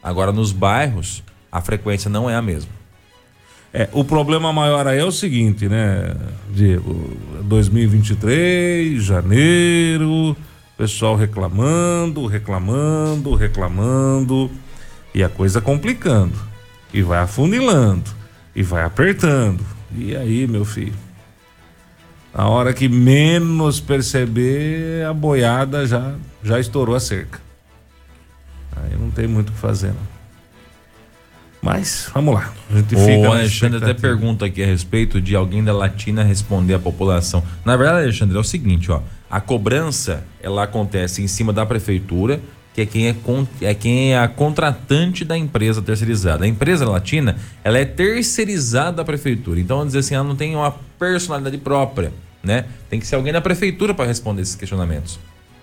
[0.02, 2.80] Agora, nos bairros, a frequência não é a mesma.
[3.72, 6.16] É, o problema maior aí é o seguinte, né,
[6.52, 7.16] Diego?
[7.44, 10.36] 2023, janeiro,
[10.76, 14.50] pessoal reclamando, reclamando, reclamando,
[15.14, 16.34] e a coisa complicando.
[16.92, 18.10] E vai afunilando,
[18.56, 19.64] e vai apertando.
[19.96, 20.98] E aí, meu filho?
[22.34, 27.40] Na hora que menos perceber, a boiada já, já estourou a cerca.
[28.82, 30.20] Aí não tem muito o que fazer, não.
[31.62, 32.52] Mas, vamos lá.
[32.70, 36.74] A gente fica o Alexandre até pergunta aqui a respeito de alguém da Latina responder
[36.74, 37.42] à população.
[37.64, 39.02] Na verdade, Alexandre, é o seguinte, ó.
[39.30, 42.40] A cobrança, ela acontece em cima da prefeitura,
[42.72, 43.16] que é quem é,
[43.60, 46.46] é quem é a contratante da empresa terceirizada.
[46.46, 49.60] A empresa latina, ela é terceirizada da prefeitura.
[49.60, 52.10] Então, vamos dizer assim, ela não tem uma personalidade própria,
[52.42, 52.64] né?
[52.88, 55.18] Tem que ser alguém da prefeitura para responder esses questionamentos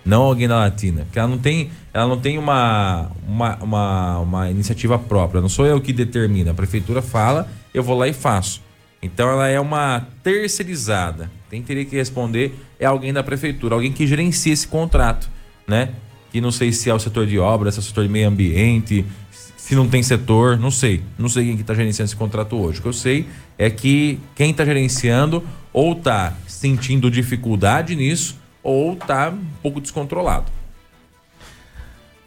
[0.08, 4.50] não alguém da Latina, porque ela não tem, ela não tem uma, uma, uma, uma
[4.50, 8.62] iniciativa própria, não sou eu que determina, a prefeitura fala, eu vou lá e faço.
[9.02, 11.30] Então ela é uma terceirizada.
[11.50, 15.28] Quem teria que responder é alguém da prefeitura, alguém que gerencia esse contrato,
[15.66, 15.90] né?
[16.32, 18.28] Que não sei se é o setor de obras, se é o setor de meio
[18.28, 21.02] ambiente, se não tem setor, não sei.
[21.18, 22.78] Não sei quem que está gerenciando esse contrato hoje.
[22.78, 23.26] O que eu sei
[23.58, 30.46] é que quem está gerenciando ou está sentindo dificuldade nisso ou tá um pouco descontrolado.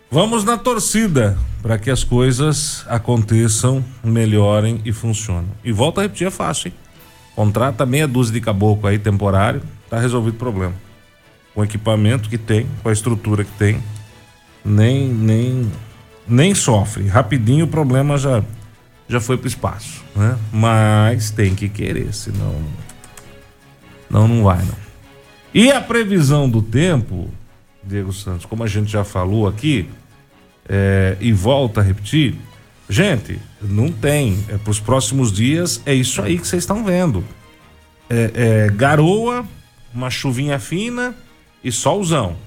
[0.10, 5.50] Vamos na torcida para que as coisas aconteçam, melhorem e funcionem.
[5.64, 6.74] E volta a repetir, é fácil, hein?
[7.34, 10.74] Contrata meia dúzia de caboclo aí temporário, tá resolvido o problema.
[11.54, 13.82] Com o equipamento que tem, com a estrutura que tem,
[14.66, 15.72] nem nem
[16.28, 17.08] nem sofre.
[17.08, 18.44] Rapidinho o problema já
[19.08, 20.38] já foi pro espaço, né?
[20.52, 22.56] Mas tem que querer, senão
[24.10, 24.81] não não vai não.
[25.54, 27.30] E a previsão do tempo,
[27.84, 29.90] Diego Santos, como a gente já falou aqui,
[30.68, 32.36] é, e volta a repetir,
[32.90, 34.44] gente, não tem.
[34.48, 37.24] É, Para os próximos dias é isso aí que vocês estão vendo.
[38.10, 39.46] É, é, garoa,
[39.94, 41.16] uma chuvinha fina
[41.64, 42.38] e solzão.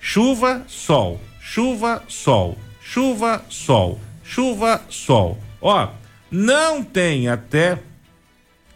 [0.00, 1.20] Chuva, sol.
[1.40, 2.56] Chuva, sol.
[2.80, 5.38] chuva, sol, chuva, sol.
[5.60, 5.88] Ó,
[6.30, 7.78] não tem até,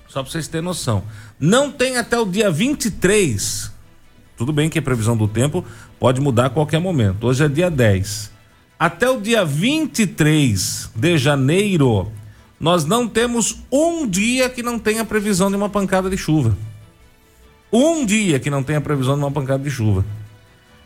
[0.09, 1.05] só para vocês terem noção,
[1.39, 3.70] não tem até o dia 23.
[4.41, 5.63] Tudo bem que a previsão do tempo
[5.99, 7.27] pode mudar a qualquer momento.
[7.27, 8.31] Hoje é dia 10.
[8.79, 12.11] Até o dia 23 de janeiro,
[12.59, 16.57] nós não temos um dia que não tenha previsão de uma pancada de chuva.
[17.71, 20.07] Um dia que não tenha previsão de uma pancada de chuva.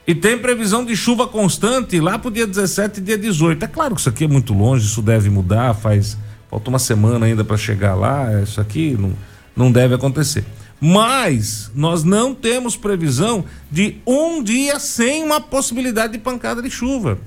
[0.05, 3.65] E tem previsão de chuva constante lá pro dia 17 e dia 18.
[3.65, 6.19] É claro que isso aqui é muito longe, isso deve mudar, faz.
[6.51, 9.13] Falta uma semana ainda para chegar lá, isso aqui não,
[9.55, 10.45] não deve acontecer.
[10.81, 17.19] Mas nós não temos previsão de um dia sem uma possibilidade de pancada de chuva.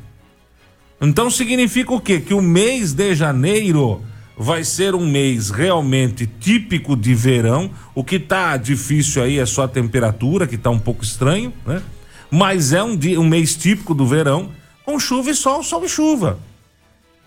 [1.00, 2.20] Então significa o quê?
[2.20, 4.02] Que o mês de janeiro
[4.38, 7.72] vai ser um mês realmente típico de verão.
[7.96, 11.82] O que tá difícil aí é só a temperatura, que tá um pouco estranho, né?
[12.30, 14.52] mas é um, dia, um mês típico do verão,
[14.86, 16.40] com chuva e sol, sol e chuva.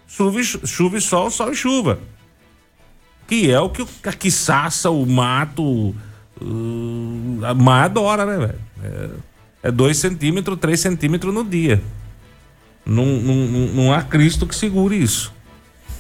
[0.07, 1.99] Chuva e, chuva e sol, sol e chuva.
[3.27, 3.85] Que é o que,
[4.19, 4.29] que
[4.89, 5.95] o mato.
[6.41, 8.59] Uh, a mar adora, né, velho?
[8.83, 11.83] É, é dois centímetros, três centímetros no dia.
[12.85, 13.35] Não, não,
[13.75, 15.33] não há Cristo que segure isso.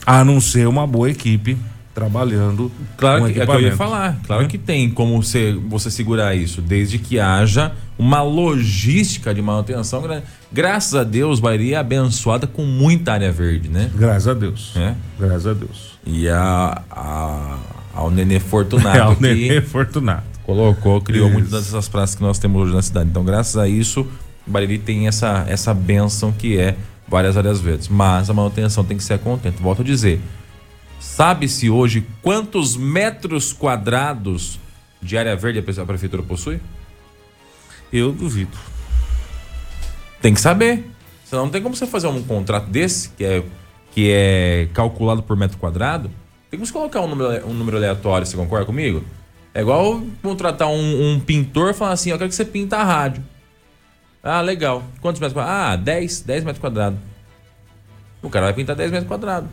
[0.06, 1.56] A não ser uma boa equipe
[1.94, 2.70] trabalhando.
[2.96, 4.18] Claro que, é que eu ia falar.
[4.26, 4.46] Claro é.
[4.46, 10.02] que tem como você, você segurar isso, desde que haja uma logística de manutenção.
[10.50, 13.90] Graças a Deus, Bahia é abençoada com muita área verde, né?
[13.94, 14.72] Graças a Deus.
[14.76, 14.94] É?
[15.18, 15.98] Graças a Deus.
[16.06, 17.58] E a, a
[17.94, 18.96] ao Nenê Fortunato.
[18.96, 20.29] É, ao Nenê Fortunato.
[20.54, 21.32] Colocou, criou isso.
[21.34, 23.08] muitas dessas praças que nós temos hoje na cidade.
[23.08, 24.06] Então, graças a isso,
[24.46, 27.88] Bariri tem essa, essa benção que é várias áreas verdes.
[27.88, 29.62] Mas a manutenção tem que ser contente.
[29.62, 30.20] Volto a dizer,
[31.00, 34.60] Sabe-se hoje quantos metros quadrados
[35.00, 36.60] de área verde a prefeitura possui?
[37.90, 38.56] Eu duvido.
[40.20, 40.84] Tem que saber.
[41.24, 43.42] Senão não tem como você fazer um contrato desse, que é,
[43.92, 46.10] que é calculado por metro quadrado.
[46.50, 49.02] Tem como você colocar um número, um número aleatório, você concorda comigo?
[49.54, 52.84] É igual contratar um, um pintor e falar assim: eu quero que você pinta a
[52.84, 53.22] rádio.
[54.22, 54.82] Ah, legal.
[55.00, 55.72] Quantos metros quadrados?
[55.72, 56.98] Ah, 10, 10 metros quadrados.
[58.22, 59.48] O cara vai pintar 10 metros quadrados.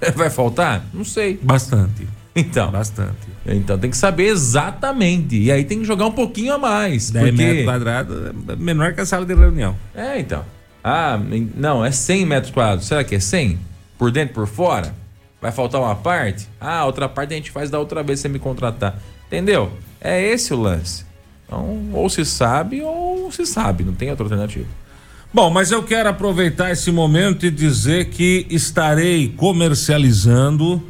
[0.14, 0.84] Vai faltar?
[0.92, 1.38] Não sei.
[1.40, 2.06] Bastante.
[2.36, 2.70] Então.
[2.70, 3.28] Bastante.
[3.46, 5.40] Então tem que saber exatamente.
[5.40, 7.10] E aí tem que jogar um pouquinho a mais.
[7.10, 7.42] 10 porque...
[7.42, 8.16] metros quadrados
[8.48, 9.74] é menor que a sala de reunião.
[9.94, 10.44] É, então.
[10.82, 11.18] Ah,
[11.56, 12.86] não, é 100 metros quadrados.
[12.86, 13.58] Será que é 100?
[13.96, 14.94] Por dentro por fora?
[15.40, 16.48] Vai faltar uma parte?
[16.60, 18.98] Ah, outra parte a gente faz da outra vez você me contratar.
[19.26, 19.72] Entendeu?
[20.00, 21.04] É esse o lance.
[21.46, 24.66] Então, ou se sabe ou se sabe, não tem outra alternativa.
[25.32, 30.80] Bom, mas eu quero aproveitar esse momento e dizer que estarei comercializando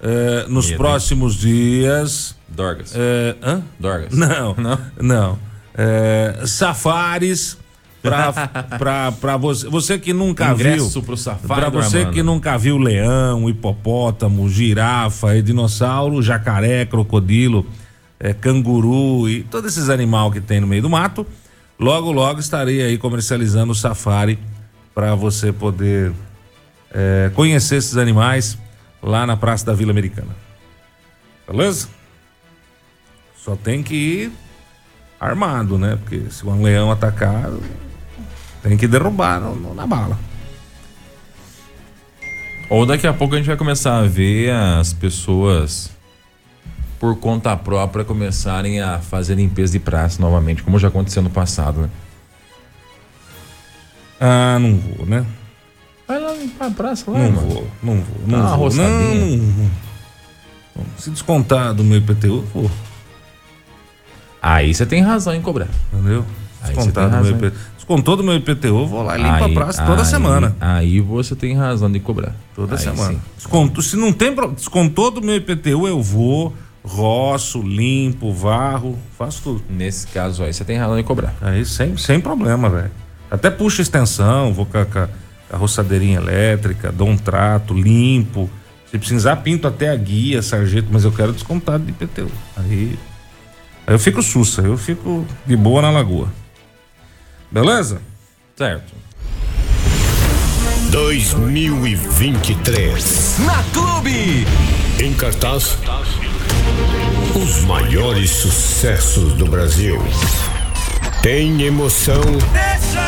[0.00, 0.78] eh, nos Medo.
[0.78, 2.34] próximos dias.
[2.48, 2.92] Dorgas.
[2.94, 3.62] Eh, hã?
[3.78, 4.14] Dorgas.
[4.16, 4.78] Não, não.
[5.00, 5.38] Não.
[5.74, 7.58] Eh, safaris
[8.02, 11.02] para você, você que nunca Ingresso viu.
[11.02, 17.64] pro safari Para você que nunca viu leão, hipopótamo, girafa, dinossauro, jacaré, crocodilo,
[18.40, 21.24] canguru e todos esses animais que tem no meio do mato.
[21.78, 24.38] Logo, logo estarei aí comercializando o safari
[24.94, 26.12] para você poder
[26.92, 28.58] é, conhecer esses animais
[29.02, 30.36] lá na Praça da Vila Americana.
[31.48, 31.88] Beleza?
[33.36, 34.32] Só tem que ir
[35.18, 35.96] armado, né?
[35.96, 37.50] Porque se um leão atacar,
[38.62, 40.18] tem que derrubar no, no, na bala.
[42.70, 45.90] Ou daqui a pouco a gente vai começar a ver as pessoas
[46.98, 51.82] por conta própria começarem a fazer limpeza de praça novamente, como já aconteceu no passado,
[51.82, 51.90] né?
[54.20, 55.26] Ah, não vou, né?
[56.06, 57.48] Vai lá limpar a praça lá, Não mano.
[57.48, 58.26] vou, não vou.
[58.26, 58.72] Não Dá vou.
[58.72, 59.70] Não, não, não.
[60.96, 62.70] Se descontar do meu IPTU, vou.
[64.40, 65.68] Aí você tem razão em cobrar.
[65.92, 66.24] Entendeu?
[66.64, 67.58] Descontar do meu IPTU.
[67.82, 70.54] Descontou do meu IPTU, vou lá e limpo aí, a praça toda aí, semana.
[70.60, 72.32] Aí você tem razão de cobrar.
[72.54, 73.18] Toda aí semana.
[73.36, 74.32] Desconto, se não tem.
[74.54, 79.64] Descontou do meu IPTU, eu vou roço, limpo, varro, faço tudo.
[79.68, 81.34] Nesse caso aí, você tem razão em cobrar.
[81.40, 82.92] Aí sem, sem problema, velho.
[83.28, 85.00] Até puxo extensão, vou com a, com
[85.52, 88.48] a roçadeirinha elétrica, dou um trato, limpo.
[88.92, 92.30] Se precisar, pinto até a guia, sargento, mas eu quero descontado de IPTU.
[92.56, 92.96] Aí,
[93.84, 96.28] aí eu fico sussa, eu fico de boa na lagoa.
[97.52, 98.00] Beleza?
[98.56, 98.92] Certo.
[100.90, 103.36] 2023.
[103.40, 104.46] Na Clube.
[104.98, 105.76] Em cartaz
[107.34, 110.00] os maiores sucessos do Brasil.
[111.22, 112.22] Tem emoção.
[112.52, 113.02] Deixa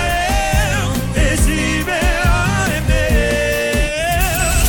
[0.75, 0.93] eu
[1.33, 1.95] exibir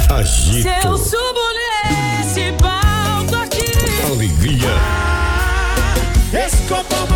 [0.10, 0.62] Agito.
[0.62, 1.42] Se eu subo
[1.84, 3.66] nesse palco aqui.
[4.10, 4.72] Alegria.
[6.48, 7.15] Escopo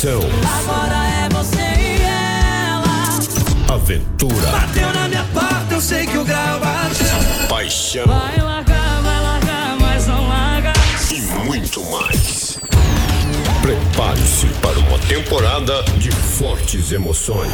[0.00, 0.20] Diversão,
[0.60, 3.74] Agora é você e ela.
[3.74, 7.46] aventura, Bateu na minha porta, eu sei que o grau bateu.
[7.50, 10.72] paixão Vai largar, vai largar, mas não larga.
[11.12, 12.58] e muito mais.
[13.60, 17.52] Prepare-se para uma temporada de fortes emoções.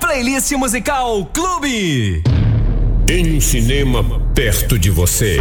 [0.00, 2.20] Playlist musical Clube.
[3.08, 4.02] Em um cinema
[4.34, 5.40] perto de você.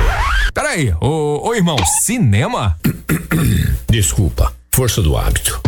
[0.54, 2.78] Peraí, ô, ô irmão, cinema?
[3.90, 5.60] Desculpa, força do hábito.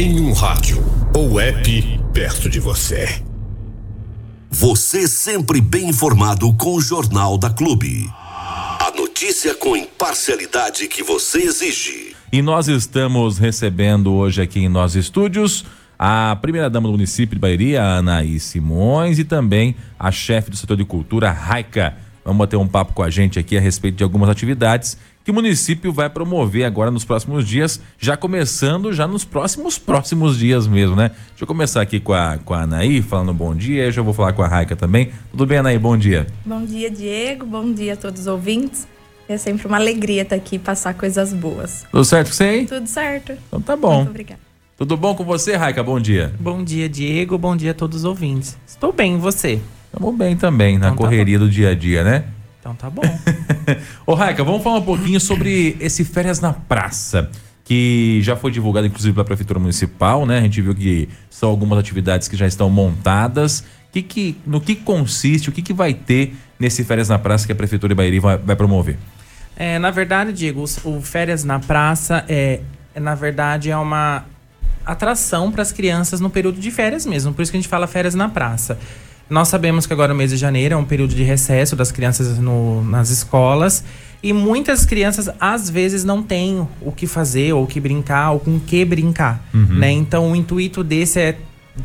[0.00, 0.78] Em um rádio
[1.12, 3.20] ou app perto de você.
[4.48, 8.08] Você sempre bem informado com o Jornal da Clube.
[8.08, 12.14] A notícia com imparcialidade que você exige.
[12.32, 15.64] E nós estamos recebendo hoje aqui em nossos estúdios
[15.98, 20.84] a primeira-dama do município de Bahia, Anaí Simões, e também a chefe do setor de
[20.84, 21.96] cultura, Raica.
[22.24, 24.96] Vamos bater um papo com a gente aqui a respeito de algumas atividades
[25.28, 30.38] que o município vai promover agora nos próximos dias, já começando já nos próximos próximos
[30.38, 31.10] dias mesmo, né?
[31.28, 34.14] Deixa eu começar aqui com a, com a Anaí, falando bom dia, eu já vou
[34.14, 35.10] falar com a Raica também.
[35.30, 35.78] Tudo bem, Anaí?
[35.78, 36.26] Bom dia.
[36.46, 37.44] Bom dia, Diego.
[37.44, 38.88] Bom dia a todos os ouvintes.
[39.28, 41.84] É sempre uma alegria estar aqui e passar coisas boas.
[41.90, 42.66] Tudo certo com você aí?
[42.66, 43.32] Tudo certo?
[43.48, 43.96] Então tá bom.
[43.96, 44.40] Muito obrigada.
[44.78, 45.82] Tudo bom com você, Raica?
[45.82, 46.32] Bom dia.
[46.40, 47.36] Bom dia, Diego.
[47.36, 48.56] Bom dia a todos os ouvintes.
[48.66, 49.60] Estou bem, e você?
[49.84, 52.24] Estamos bem também, na Então tá correria do dia a dia, né?
[52.68, 53.02] Então tá bom.
[54.06, 57.30] Ô, Raica, vamos falar um pouquinho sobre esse Férias na Praça,
[57.64, 60.38] que já foi divulgado, inclusive, pela Prefeitura Municipal, né?
[60.38, 63.64] A gente viu que são algumas atividades que já estão montadas.
[63.90, 67.52] Que que, no que consiste, o que, que vai ter nesse Férias na Praça que
[67.52, 68.98] a Prefeitura de Bairi vai, vai promover?
[69.56, 72.60] É, na verdade, Diego, o Férias na Praça é,
[72.94, 74.26] é, na verdade, é uma
[74.84, 77.32] atração para as crianças no período de férias mesmo.
[77.32, 78.78] Por isso que a gente fala férias na praça.
[79.28, 82.38] Nós sabemos que agora o mês de janeiro é um período de recesso das crianças
[82.38, 83.84] no- nas escolas
[84.22, 88.40] e muitas crianças às vezes não têm o que fazer ou o que brincar ou
[88.40, 89.42] com o que brincar,
[89.78, 89.90] né?
[89.92, 91.36] Então o intuito desse é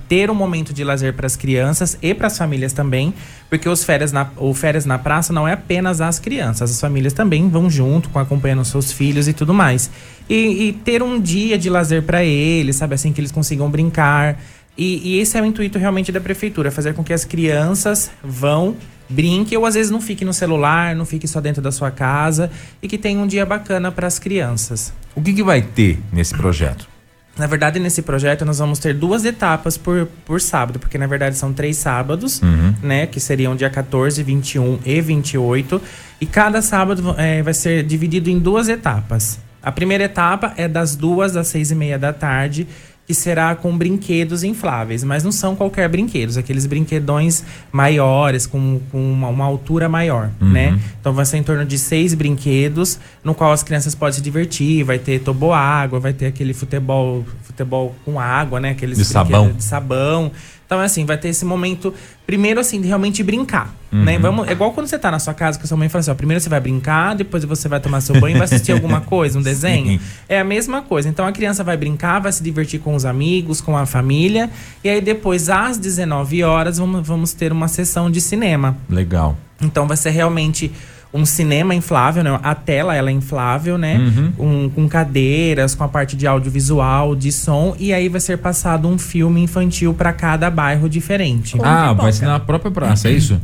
[0.10, 3.14] ter um momento de lazer para as crianças e para as famílias também,
[3.48, 7.14] porque os férias na, o férias na praça não é apenas as crianças, as famílias
[7.14, 9.92] também vão junto, com acompanhando seus filhos e tudo mais.
[10.28, 14.40] E, e ter um dia de lazer para eles, sabe assim, que eles consigam brincar.
[14.78, 18.76] E, e esse é o intuito realmente da prefeitura, fazer com que as crianças vão,
[19.08, 22.50] brinquem, ou às vezes não fiquem no celular, não fiquem só dentro da sua casa,
[22.82, 24.92] e que tenham um dia bacana para as crianças.
[25.16, 26.94] O que, que vai ter nesse projeto?
[27.38, 31.36] Na verdade, nesse projeto nós vamos ter duas etapas por, por sábado, porque na verdade
[31.36, 32.40] são três sábados,
[32.82, 33.08] né?
[33.08, 35.82] Que seriam dia 14, 21 e 28.
[36.22, 39.40] E cada sábado é, vai ser dividido em duas etapas.
[39.64, 42.68] A primeira etapa é das duas às seis e meia da tarde,
[43.06, 49.12] que será com brinquedos infláveis, mas não são qualquer brinquedos, aqueles brinquedões maiores, com, com
[49.12, 50.80] uma, uma altura maior, né?
[51.02, 54.84] Então vai ser em torno de seis brinquedos, no qual as crianças podem se divertir,
[54.86, 58.70] vai ter toboágua, vai ter aquele futebol, futebol com água, né?
[58.72, 59.52] Aqueles De sabão.
[59.52, 60.32] de sabão.
[60.74, 61.94] Então, assim, vai ter esse momento,
[62.26, 64.18] primeiro, assim, de realmente brincar, né?
[64.18, 66.10] Vamos, é igual quando você tá na sua casa, que a sua mãe fala assim,
[66.10, 69.02] ó, primeiro você vai brincar, depois você vai tomar seu banho e vai assistir alguma
[69.02, 70.02] coisa, um desenho.
[70.28, 71.08] É a mesma coisa.
[71.08, 74.50] Então, a criança vai brincar, vai se divertir com os amigos, com a família,
[74.84, 78.76] e aí depois, às 19 horas, vamos, vamos ter uma sessão de cinema.
[78.90, 79.38] Legal.
[79.62, 80.72] Então vai ser realmente
[81.14, 82.40] um cinema inflável, né?
[82.42, 83.98] A tela ela é inflável, né?
[84.40, 88.88] Um- com cadeiras, com a parte de audiovisual, de som, e aí vai ser passado
[88.88, 91.58] um filme infantil para cada bairro diferente.
[91.58, 93.40] Com ah, vai ser na própria praça, é isso?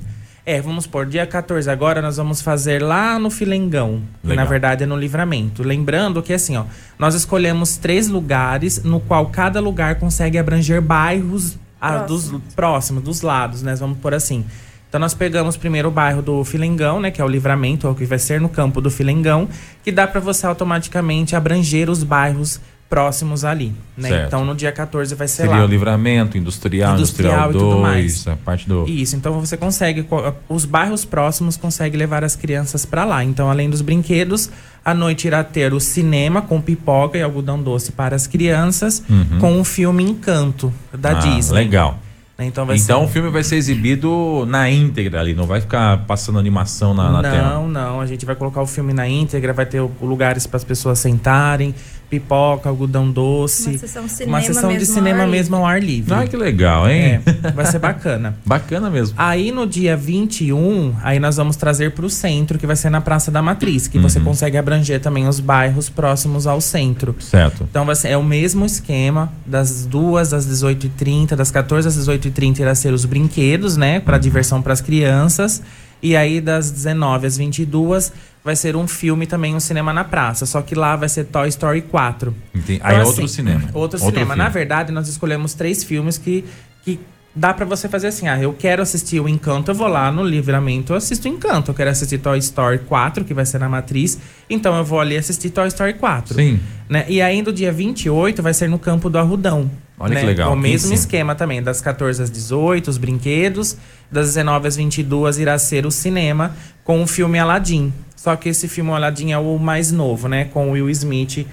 [0.46, 4.84] É, vamos por dia 14 agora nós vamos fazer lá no Filengão, que na verdade
[4.84, 5.62] é no Livramento.
[5.62, 6.64] Lembrando que assim, ó,
[6.98, 13.22] nós escolhemos três lugares no qual cada lugar consegue abranger bairros ah, dos próximos, dos
[13.22, 13.76] lados, né?
[13.76, 14.44] Vamos por assim.
[14.90, 17.96] Então nós pegamos primeiro o bairro do Filengão, né, que é o Livramento, é o
[17.96, 19.48] que vai ser no campo do Filengão,
[19.84, 24.26] que dá para você automaticamente abranger os bairros próximos ali, né?
[24.26, 25.64] Então no dia 14 vai ser Seria lá.
[25.64, 28.28] o livramento, industrial, industrial Industrial e tudo 2, mais.
[28.28, 28.86] a parte do.
[28.90, 33.24] Isso, então você consegue, co- os bairros próximos consegue levar as crianças para lá.
[33.24, 34.50] Então, além dos brinquedos,
[34.84, 39.04] à noite irá ter o cinema com pipoca e algodão doce para as crianças,
[39.40, 41.16] com o filme Encanto da Uhum.
[41.16, 41.56] Ah, Disney.
[41.60, 42.00] Legal.
[42.40, 43.14] Né, Então vai Então o ser...
[43.14, 47.30] filme vai ser exibido na íntegra ali, não vai ficar passando animação na, na não,
[47.30, 47.68] tela.
[47.68, 50.64] não, a gente vai colocar o filme na íntegra, vai ter o- lugares para as
[50.64, 51.76] pessoas sentarem,
[52.10, 53.70] pipoca, algodão doce.
[53.70, 56.14] Uma sessão de uma cinema sessão de mesmo ao cinema ar mesmo ao ar livre.
[56.14, 57.22] Ai, que legal, hein?
[57.44, 58.36] É, vai ser bacana.
[58.46, 59.16] Bacana mesmo.
[59.18, 63.02] Aí no dia 21, aí nós vamos trazer para o centro, que vai ser na
[63.02, 64.04] Praça da Matriz, que Uhum.
[64.04, 67.16] você consegue abranger também os bairros próximos ao centro.
[67.20, 67.68] Certo.
[67.70, 72.60] Então vai ser, é o mesmo esquema, das 2 às 18h30, das 14 às 18h30
[72.60, 75.62] irá ser os brinquedos, né, para diversão para as crianças.
[76.02, 78.12] E aí, das 19 às 22,
[78.44, 80.46] vai ser um filme também, um cinema na praça.
[80.46, 82.34] Só que lá vai ser Toy Story 4.
[82.56, 82.80] Entendi.
[82.84, 83.62] Aí é outro cinema.
[83.74, 84.34] Outro, Outro cinema.
[84.34, 84.36] filme.
[84.36, 86.46] Na verdade, nós escolhemos três filmes que,
[86.84, 87.00] que
[87.36, 88.28] dá pra você fazer assim.
[88.28, 91.72] Ah, eu quero assistir o Encanto, eu vou lá no Livramento, eu assisto o Encanto.
[91.72, 94.18] Eu quero assistir Toy Story 4, que vai ser na Matriz.
[94.50, 96.34] Então eu vou ali assistir Toy Story 4.
[96.36, 96.60] Sim.
[96.88, 97.06] Né?
[97.08, 99.70] E ainda o dia 28 vai ser no campo do Arrudão.
[100.00, 100.22] Olha né?
[100.22, 103.78] que legal, O aqui em mesmo esquema também, das 14 às 18, os brinquedos.
[104.12, 107.94] Das 19 às 22 irá ser o cinema com o filme Aladdin.
[108.16, 110.46] Só que esse filme Aladdin é o mais novo, né?
[110.46, 111.46] Com o Will Smith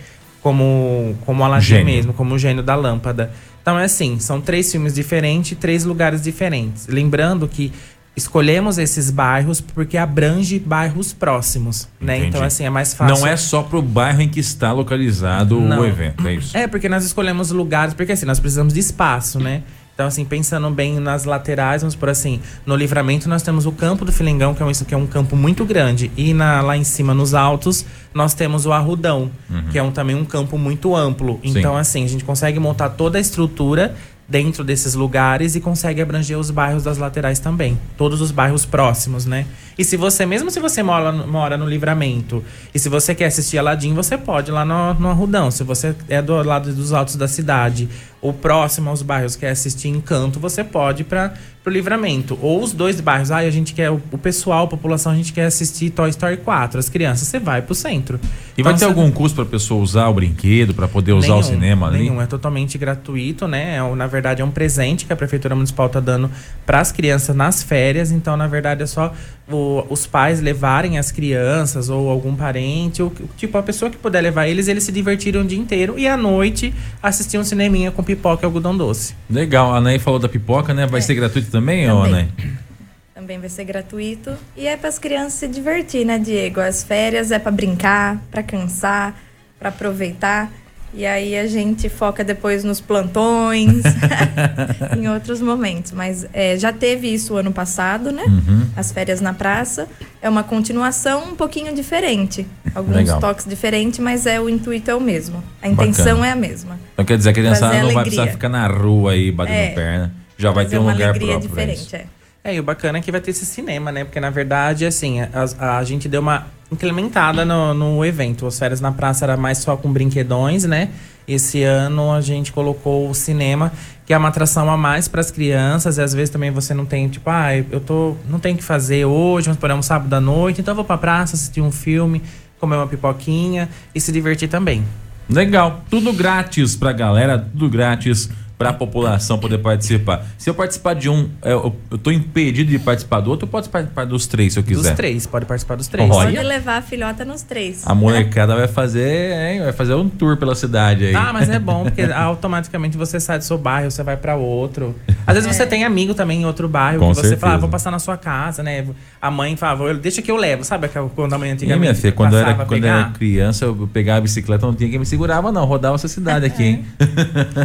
[0.47, 1.87] como, como Aladdin Gênio.
[1.87, 3.33] mesmo, como o gênio da lâmpada.
[3.61, 6.87] Então é assim, são três filmes diferentes, três lugares diferentes.
[6.87, 7.73] Lembrando que
[8.17, 12.17] escolhemos esses bairros porque abrange bairros próximos, né?
[12.17, 12.29] Entendi.
[12.31, 13.15] Então assim, é mais fácil.
[13.15, 15.81] Não é só pro bairro em que está localizado Não.
[15.81, 16.57] o evento, é isso?
[16.57, 19.63] É, porque nós escolhemos lugares, porque assim, nós precisamos de espaço, né?
[19.97, 24.05] Então, assim, pensando bem nas laterais, vamos por assim, no livramento nós temos o campo
[24.05, 26.13] do Filengão, que é um, que é um campo muito grande.
[26.19, 29.31] E na, lá em cima, nos altos, nós temos o Arrudão,
[29.73, 31.41] que é um, também um campo muito amplo.
[31.43, 31.59] Sim.
[31.59, 33.95] Então, assim, a gente consegue montar toda a estrutura
[34.29, 37.79] dentro desses lugares e consegue abranger os bairros das laterais também.
[37.97, 39.47] Todos os bairros próximos, né?
[39.79, 42.43] E se você, mesmo se você mora, mora no livramento,
[42.75, 45.51] e se você quer assistir Aladim, você pode lá no, no Arrudão.
[45.51, 47.89] Se você é do lado dos altos da cidade,
[48.23, 52.39] ou próximo aos bairros quer assistir Encanto, você pode para o livramento.
[52.41, 55.33] Ou os dois bairros, ah, a gente quer, o, o pessoal, a população, a gente
[55.33, 58.19] quer assistir Toy Story 4, as crianças, você vai pro centro.
[58.57, 61.29] E vai Então, ter você- algum custo para pessoa usar o brinquedo, para poder usar
[61.35, 61.99] o Nenhum, cinema ali?
[61.99, 63.77] Nenhum, é totalmente gratuito, né?
[63.77, 66.31] É, na verdade, é um presente que a Prefeitura Municipal está dando
[66.65, 68.11] para as crianças nas férias.
[68.11, 69.13] Então, na verdade, é só
[69.49, 74.21] o- os pais levarem as crianças ou algum parente, ou tipo, a pessoa que puder
[74.21, 78.03] levar eles, eles se divertirem o dia inteiro e à noite assistir um cineminha com
[78.03, 79.15] pipoca e algodão doce.
[79.31, 80.87] Legal, a Anaí falou da pipoca, né?
[80.87, 81.03] Vai É.
[81.03, 82.13] ser gratuito também, ô Também.
[82.13, 82.29] Anaí?
[83.15, 84.33] Também vai ser gratuito.
[84.57, 86.61] E é para as crianças se divertir, né, Diego?
[86.61, 89.19] As férias é para brincar, para cansar,
[89.59, 90.53] para aproveitar.
[90.97, 93.83] E aí a gente foca depois nos plantões,
[94.97, 95.93] em outros momentos.
[95.93, 98.25] Mas é, já teve isso ano passado, né?
[98.27, 98.67] Uhum.
[98.75, 99.87] As férias na praça.
[100.23, 102.47] É uma continuação um pouquinho diferente.
[102.75, 103.21] Alguns Legal.
[103.21, 105.45] toques diferentes, mas é o intuito é o mesmo.
[105.61, 106.27] A intenção Bacana.
[106.29, 106.81] é a mesma.
[106.95, 109.71] Então quer dizer, a criançada não vai precisar ficar na rua aí batendo É.
[109.71, 110.15] perna.
[110.39, 112.05] Já vai ter um lugar próprio diferente, é.
[112.47, 114.05] É, e o bacana é que vai ter esse cinema, né?
[114.05, 118.47] Porque, na verdade, assim, a, a gente deu uma incrementada no, no evento.
[118.47, 120.91] As férias na praça era mais só com brinquedões, né?
[121.27, 123.73] Esse ano a gente colocou o cinema,
[124.07, 125.99] que é uma atração a mais para as crianças.
[125.99, 128.65] E às vezes também você não tem, tipo, ah, eu tô, não tenho o que
[128.65, 131.73] fazer hoje, vamos por um sábado à noite, então eu vou pra praça assistir um
[131.73, 132.23] filme,
[132.61, 134.85] comer uma pipoquinha e se divertir também.
[135.29, 140.25] Legal, tudo grátis pra galera, tudo grátis pra população poder participar.
[140.39, 143.51] Se eu participar de um, é, eu, eu tô impedido de participar do outro, eu
[143.51, 144.83] posso participar dos três se eu quiser.
[144.91, 146.11] Dos três, pode participar dos três.
[146.11, 146.31] Olha.
[146.31, 147.83] Pode levar a filhota nos três.
[147.87, 151.15] A molecada vai fazer, hein, vai fazer um tour pela cidade aí.
[151.15, 154.95] Ah, mas é bom, porque automaticamente você sai do seu bairro, você vai pra outro.
[155.27, 157.41] Às vezes você tem amigo também em outro bairro, Com que você certeza.
[157.41, 158.87] fala, ah, vou passar na sua casa, né?
[159.21, 161.95] A mãe fala, "Vou- deixa que eu levo, sabe quando a mãe E antigamente minha
[161.95, 164.75] filha, quando eu era, passava a quando eu era criança, eu pegava a bicicleta, não
[164.75, 165.65] tinha quem me segurava, não.
[165.65, 166.85] Rodava essa cidade aqui, hein?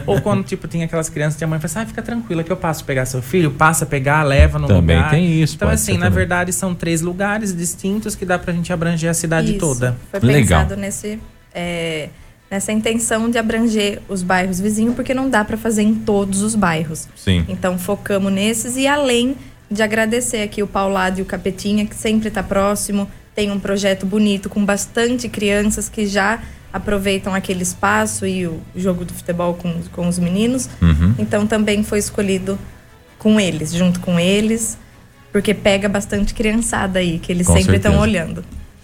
[0.05, 2.51] Ou quando, tipo, tinha aquelas crianças que a mãe fala assim, ah, fica tranquila que
[2.51, 5.09] eu passo pegar seu filho, passa a pegar, leva no Também lugar.
[5.11, 6.11] tem isso, Então, assim, na também.
[6.11, 9.59] verdade, são três lugares distintos que dá pra gente abranger a cidade Isso.
[9.59, 9.95] toda.
[10.11, 10.61] Foi Legal.
[10.61, 11.19] pensado nesse,
[11.53, 12.09] é,
[12.49, 16.55] nessa intenção de abranger os bairros vizinhos, porque não dá para fazer em todos os
[16.55, 17.07] bairros.
[17.15, 17.45] Sim.
[17.47, 19.35] Então focamos nesses e além
[19.69, 24.05] de agradecer aqui o Paulado e o Capetinha, que sempre está próximo, tem um projeto
[24.05, 26.41] bonito com bastante crianças que já
[26.73, 30.69] aproveitam aquele espaço e o jogo do futebol com, com os meninos.
[30.81, 31.15] Uhum.
[31.19, 32.57] Então também foi escolhido
[33.17, 34.77] com eles, junto com eles,
[35.31, 38.43] porque pega bastante criançada aí, que eles Com sempre estão olhando.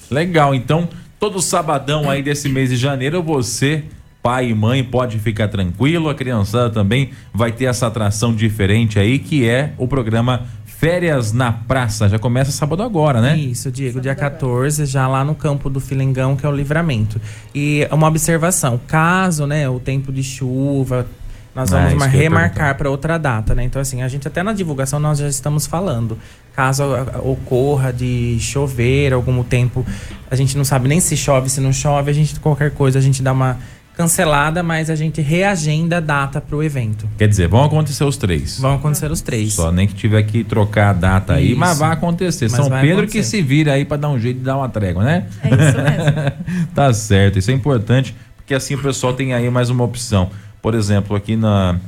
[0.10, 0.88] Legal, então,
[1.20, 3.84] todo sabadão aí desse mês de janeiro, você,
[4.22, 6.10] pai e mãe, pode ficar tranquilo.
[6.10, 10.46] A criançada também vai ter essa atração diferente aí, que é o programa
[10.80, 12.08] Férias na Praça.
[12.08, 13.36] Já começa sábado agora, né?
[13.36, 17.20] Isso, Diego, dia 14, já lá no campo do Filengão, que é o livramento.
[17.54, 21.08] E uma observação, caso, né, o tempo de chuva,
[21.56, 23.64] nós Ah, vamos remarcar para outra data, né?
[23.64, 26.16] Então, assim, a gente até na divulgação nós já estamos falando.
[26.56, 29.84] Caso ah, ocorra de chover algum tempo,
[30.30, 33.02] a gente não sabe nem se chove, se não chove, a gente, qualquer coisa, a
[33.02, 33.58] gente dá uma
[33.98, 37.10] cancelada, mas a gente reagenda a data para o evento.
[37.18, 38.60] Quer dizer, vão acontecer os três.
[38.60, 39.54] Vão acontecer os três.
[39.54, 41.60] Só nem que tiver que trocar a data aí, Isso.
[41.60, 42.46] mas vai acontecer.
[42.46, 43.18] Mas São vai Pedro acontecer.
[43.18, 45.26] que se vira aí pra dar um jeito de dar uma trégua, né?
[45.44, 46.68] É isso mesmo.
[46.76, 50.30] tá certo, isso é importante, porque assim o pessoal tem aí mais uma opção.
[50.62, 51.80] Por exemplo, aqui na,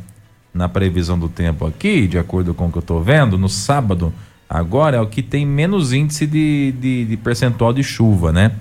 [0.51, 4.11] na previsão do tempo aqui, de acordo com o que eu tô vendo, no sábado
[4.49, 8.53] agora é o que tem menos índice de, de, de percentual de chuva, né?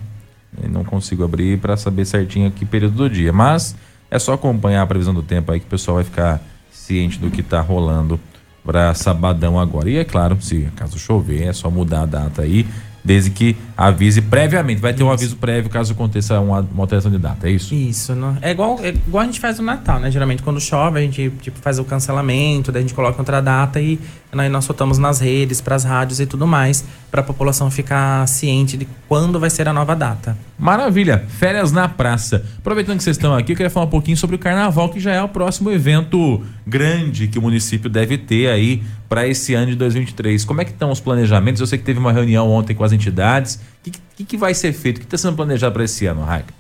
[0.63, 3.77] Eu não consigo abrir para saber certinho que período do dia, mas
[4.11, 6.41] é só acompanhar a previsão do tempo aí que o pessoal vai ficar
[6.71, 8.19] ciente do que tá rolando
[8.65, 9.89] para sabadão agora.
[9.91, 12.67] E é claro, se caso chover, é só mudar a data aí,
[13.09, 14.83] desde que avise previamente.
[14.83, 17.75] Vai ter um aviso prévio caso aconteça uma, uma alteração de data, é isso?
[17.75, 20.11] Isso, não- é igual, é igual a gente faz no Natal, né?
[20.11, 23.81] Geralmente quando chove a gente tipo, faz o cancelamento, daí a gente coloca outra data
[23.81, 23.99] e
[24.31, 28.87] aí nós soltamos nas redes, pras rádios e tudo mais, pra população ficar ciente de
[29.09, 30.37] quando vai ser a nova data.
[30.59, 32.45] Maravilha, férias na praça.
[32.59, 35.13] Aproveitando que vocês estão aqui, eu queria falar um pouquinho sobre o carnaval, que já
[35.13, 39.77] é o próximo evento grande que o município deve ter aí para esse ano de
[39.77, 40.45] 2023.
[40.45, 41.61] Como é que estão os planejamentos?
[41.61, 43.55] Eu sei que teve uma reunião ontem com as entidades.
[43.55, 43.59] O
[43.91, 44.99] que, que, que vai ser feito?
[44.99, 46.53] O que está sendo planejado para esse ano, Raika?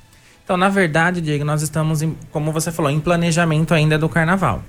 [0.44, 4.62] Então, na verdade, Diego, nós estamos, em, como você falou, em planejamento ainda do carnaval.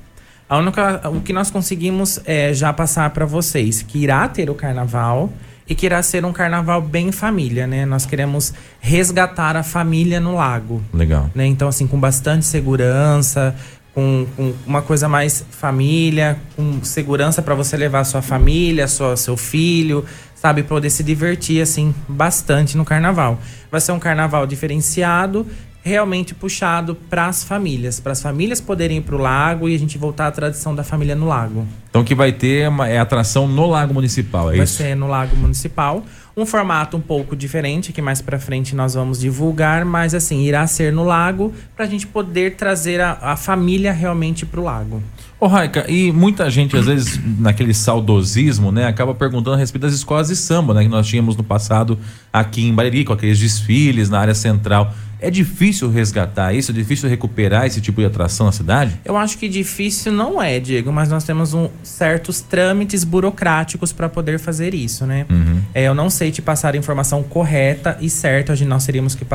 [0.50, 4.56] A única, o que nós conseguimos é já passar para vocês que irá ter o
[4.56, 5.32] carnaval
[5.70, 7.86] e que irá ser um carnaval bem família, né?
[7.86, 10.84] Nós queremos resgatar a família no lago.
[10.92, 11.30] Legal.
[11.36, 11.46] né?
[11.46, 13.56] Então, assim, com bastante segurança,
[13.94, 19.38] com, com uma coisa mais família, com segurança para você levar sua família, sua, seu
[19.38, 20.04] filho,
[20.42, 20.64] sabe?
[20.64, 23.40] Poder se divertir, assim, bastante no carnaval.
[23.70, 25.46] Vai ser um carnaval diferenciado,
[25.84, 29.80] realmente puxado para as famílias, para as famílias poderem ir para o lago e a
[29.80, 31.68] gente voltar à tradição da família no lago.
[31.90, 34.78] Então, que vai ter é, uma, é atração no Lago Municipal, é Vai isso?
[34.78, 36.06] ser no Lago Municipal.
[36.40, 40.66] Um formato um pouco diferente, que mais pra frente nós vamos divulgar, mas assim, irá
[40.68, 45.04] ser no lago pra gente poder trazer a, a família realmente pro lago.
[45.38, 49.94] Ô, Raika, e muita gente, às vezes, naquele saudosismo, né, acaba perguntando a respeito das
[49.94, 52.00] escolas de samba, né, que nós tínhamos no passado
[52.32, 54.94] aqui em Bariri, com aqueles desfiles na área central.
[55.22, 56.72] É difícil resgatar isso?
[56.72, 59.00] É difícil recuperar esse tipo de atração na cidade?
[59.04, 64.08] Eu acho que difícil não é, Diego, mas nós temos um, certos trâmites burocráticos para
[64.08, 65.26] poder fazer isso, né?
[65.74, 69.26] É, eu não sei te passar a informação correta e certa, hoje nós teríamos que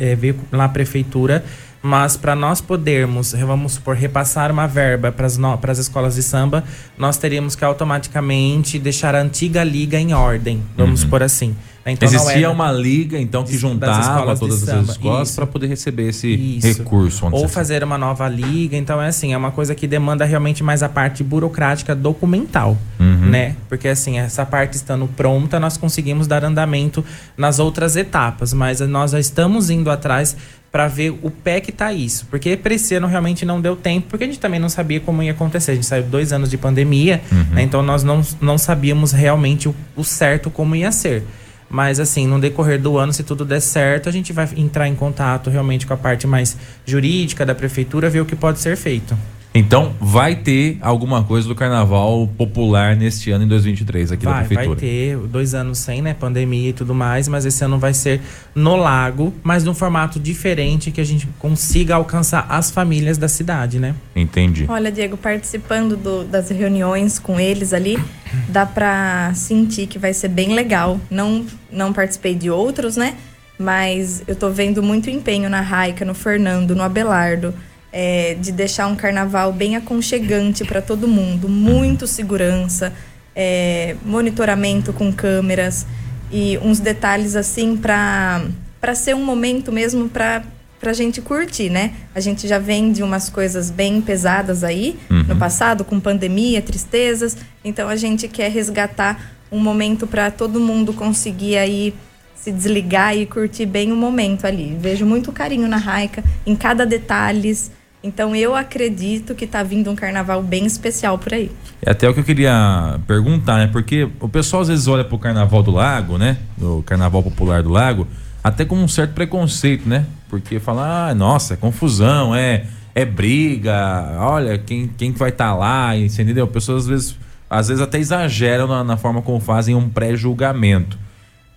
[0.00, 1.44] é, ver lá a prefeitura,
[1.82, 6.62] mas para nós podermos, vamos supor, repassar uma verba para as escolas de samba,
[6.98, 11.56] nós teríamos que automaticamente deixar a antiga liga em ordem, vamos por assim.
[11.90, 16.28] Então, Existia é- uma liga, então, que juntava todas as escolas para poder receber esse
[16.28, 16.78] Isso.
[16.78, 17.26] recurso.
[17.30, 17.48] Ou assim.
[17.48, 18.76] fazer uma nova liga.
[18.76, 23.30] Então, é assim, é uma coisa que demanda realmente mais a parte burocrática documental, Uhum.
[23.30, 23.56] né?
[23.68, 27.04] Porque, assim, essa parte estando pronta, nós conseguimos dar andamento
[27.36, 28.52] nas outras etapas.
[28.52, 30.36] Mas nós já estamos indo atrás
[30.72, 32.26] para ver o pé que tá isso.
[32.30, 35.32] Porque esse ano realmente não deu tempo, porque a gente também não sabia como ia
[35.32, 35.72] acontecer.
[35.72, 37.44] A gente saiu dois anos de pandemia, Uhum.
[37.54, 37.62] né?
[37.62, 41.24] então nós não, não sabíamos realmente o, o certo como ia ser.
[41.70, 44.94] Mas assim, no decorrer do ano, se tudo der certo, a gente vai entrar em
[44.96, 49.16] contato realmente com a parte mais jurídica da prefeitura, ver o que pode ser feito.
[49.52, 54.44] Então, vai ter alguma coisa do carnaval popular neste ano, em 2023, aqui da Vai,
[54.44, 54.76] prefeitura.
[54.80, 56.14] vai ter dois anos sem, né?
[56.14, 58.20] Pandemia e tudo mais, mas esse ano vai ser
[58.54, 63.80] no lago, mas num formato diferente que a gente consiga alcançar as famílias da cidade,
[63.80, 63.96] né?
[64.14, 64.66] Entendi.
[64.68, 67.98] Olha, Diego, participando do- das reuniões com eles ali,
[68.48, 71.00] dá pra sentir que vai ser bem legal.
[71.10, 73.16] Não, não participei de outros, né?
[73.58, 77.52] Mas eu tô vendo muito empenho na Raica, no Fernando, no Abelardo,
[77.92, 81.48] é, de deixar um carnaval bem aconchegante para todo mundo.
[81.48, 82.92] Muito segurança,
[83.34, 85.86] é, monitoramento com câmeras
[86.30, 88.44] e uns detalhes assim para
[88.80, 90.42] para ser um momento mesmo para
[90.80, 91.92] pra gente curtir, né?
[92.14, 97.36] A gente já vem de umas coisas bem pesadas aí no passado, com pandemia, tristezas.
[97.62, 101.92] Então a gente quer resgatar um momento para todo mundo conseguir aí
[102.34, 104.74] se desligar e curtir bem o momento ali.
[104.80, 107.70] Vejo muito carinho na Raica, em cada detalhes.
[108.02, 111.50] Então eu acredito que tá vindo um carnaval bem especial por aí.
[111.82, 113.68] É até o que eu queria perguntar, né?
[113.70, 116.38] Porque o pessoal às vezes olha pro Carnaval do Lago, né?
[116.60, 118.06] O Carnaval Popular do Lago,
[118.42, 120.06] até com um certo preconceito, né?
[120.30, 125.54] Porque fala, ah, nossa, é confusão, é, é briga, olha, quem, quem que vai estar
[125.54, 126.46] lá, você entendeu?
[126.46, 127.16] Pessoas às vezes,
[127.50, 130.98] às vezes até exageram na, na forma como fazem um pré-julgamento.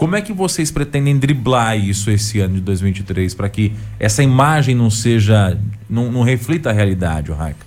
[0.03, 4.75] Como é que vocês pretendem driblar isso esse ano de 2023 para que essa imagem
[4.75, 5.57] não seja,
[5.89, 7.65] não, não reflita a realidade, o Raika?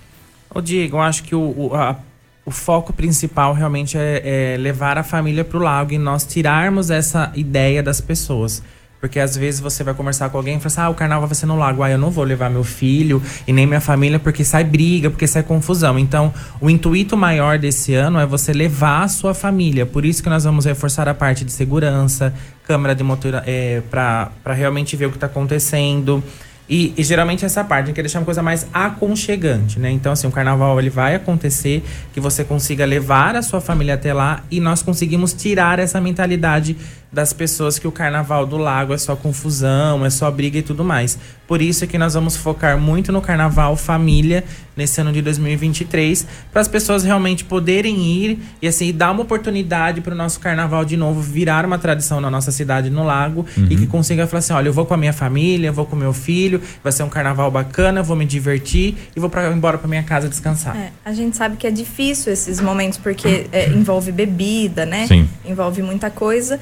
[0.53, 1.97] Ô Diego, eu acho que o, o, a-
[2.45, 7.31] o foco principal realmente é, é levar a família pro lago e nós tirarmos essa
[7.35, 8.61] ideia das pessoas.
[8.99, 11.35] Porque às vezes você vai conversar com alguém e fala assim, ah, o carnaval vai
[11.35, 11.83] ser no lago.
[11.83, 15.27] Ah, eu não vou levar meu filho e nem minha família porque sai briga, porque
[15.27, 15.99] sai confusão.
[15.99, 19.85] Então, o intuito maior desse ano é você levar a sua família.
[19.85, 22.33] Por isso que nós vamos reforçar a parte de segurança,
[22.65, 26.23] câmera de motor é, para realmente ver o que está acontecendo.
[26.69, 29.89] E, e geralmente essa parte, a gente quer deixar uma coisa mais aconchegante, né?
[29.89, 31.81] Então, assim, o carnaval ele vai acontecer,
[32.13, 36.75] que você consiga levar a sua família até lá e nós conseguimos tirar essa mentalidade
[37.11, 40.83] das pessoas que o carnaval do lago é só confusão, é só briga e tudo
[40.83, 41.17] mais.
[41.47, 44.43] Por isso é que nós vamos focar muito no carnaval família
[44.75, 50.01] nesse ano de 2023, para as pessoas realmente poderem ir e assim dar uma oportunidade
[50.01, 53.75] para o nosso carnaval de novo virar uma tradição na nossa cidade no lago e
[53.75, 56.13] que consiga falar assim, olha, eu vou com a minha família, eu vou com meu
[56.13, 59.87] filho, vai ser um carnaval bacana, eu vou me divertir e vou pra, embora para
[59.87, 60.77] minha casa descansar.
[60.77, 65.07] É, a gente sabe que é difícil esses momentos porque é, envolve bebida, né?
[65.07, 65.27] Sim.
[65.43, 66.59] Envolve muita coisa.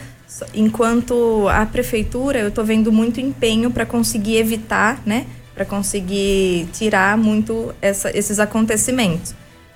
[0.54, 5.26] Enquanto a prefeitura, eu tô vendo muito empenho para conseguir evitar, né?
[5.54, 9.34] Para conseguir tirar muito essa- esses acontecimentos.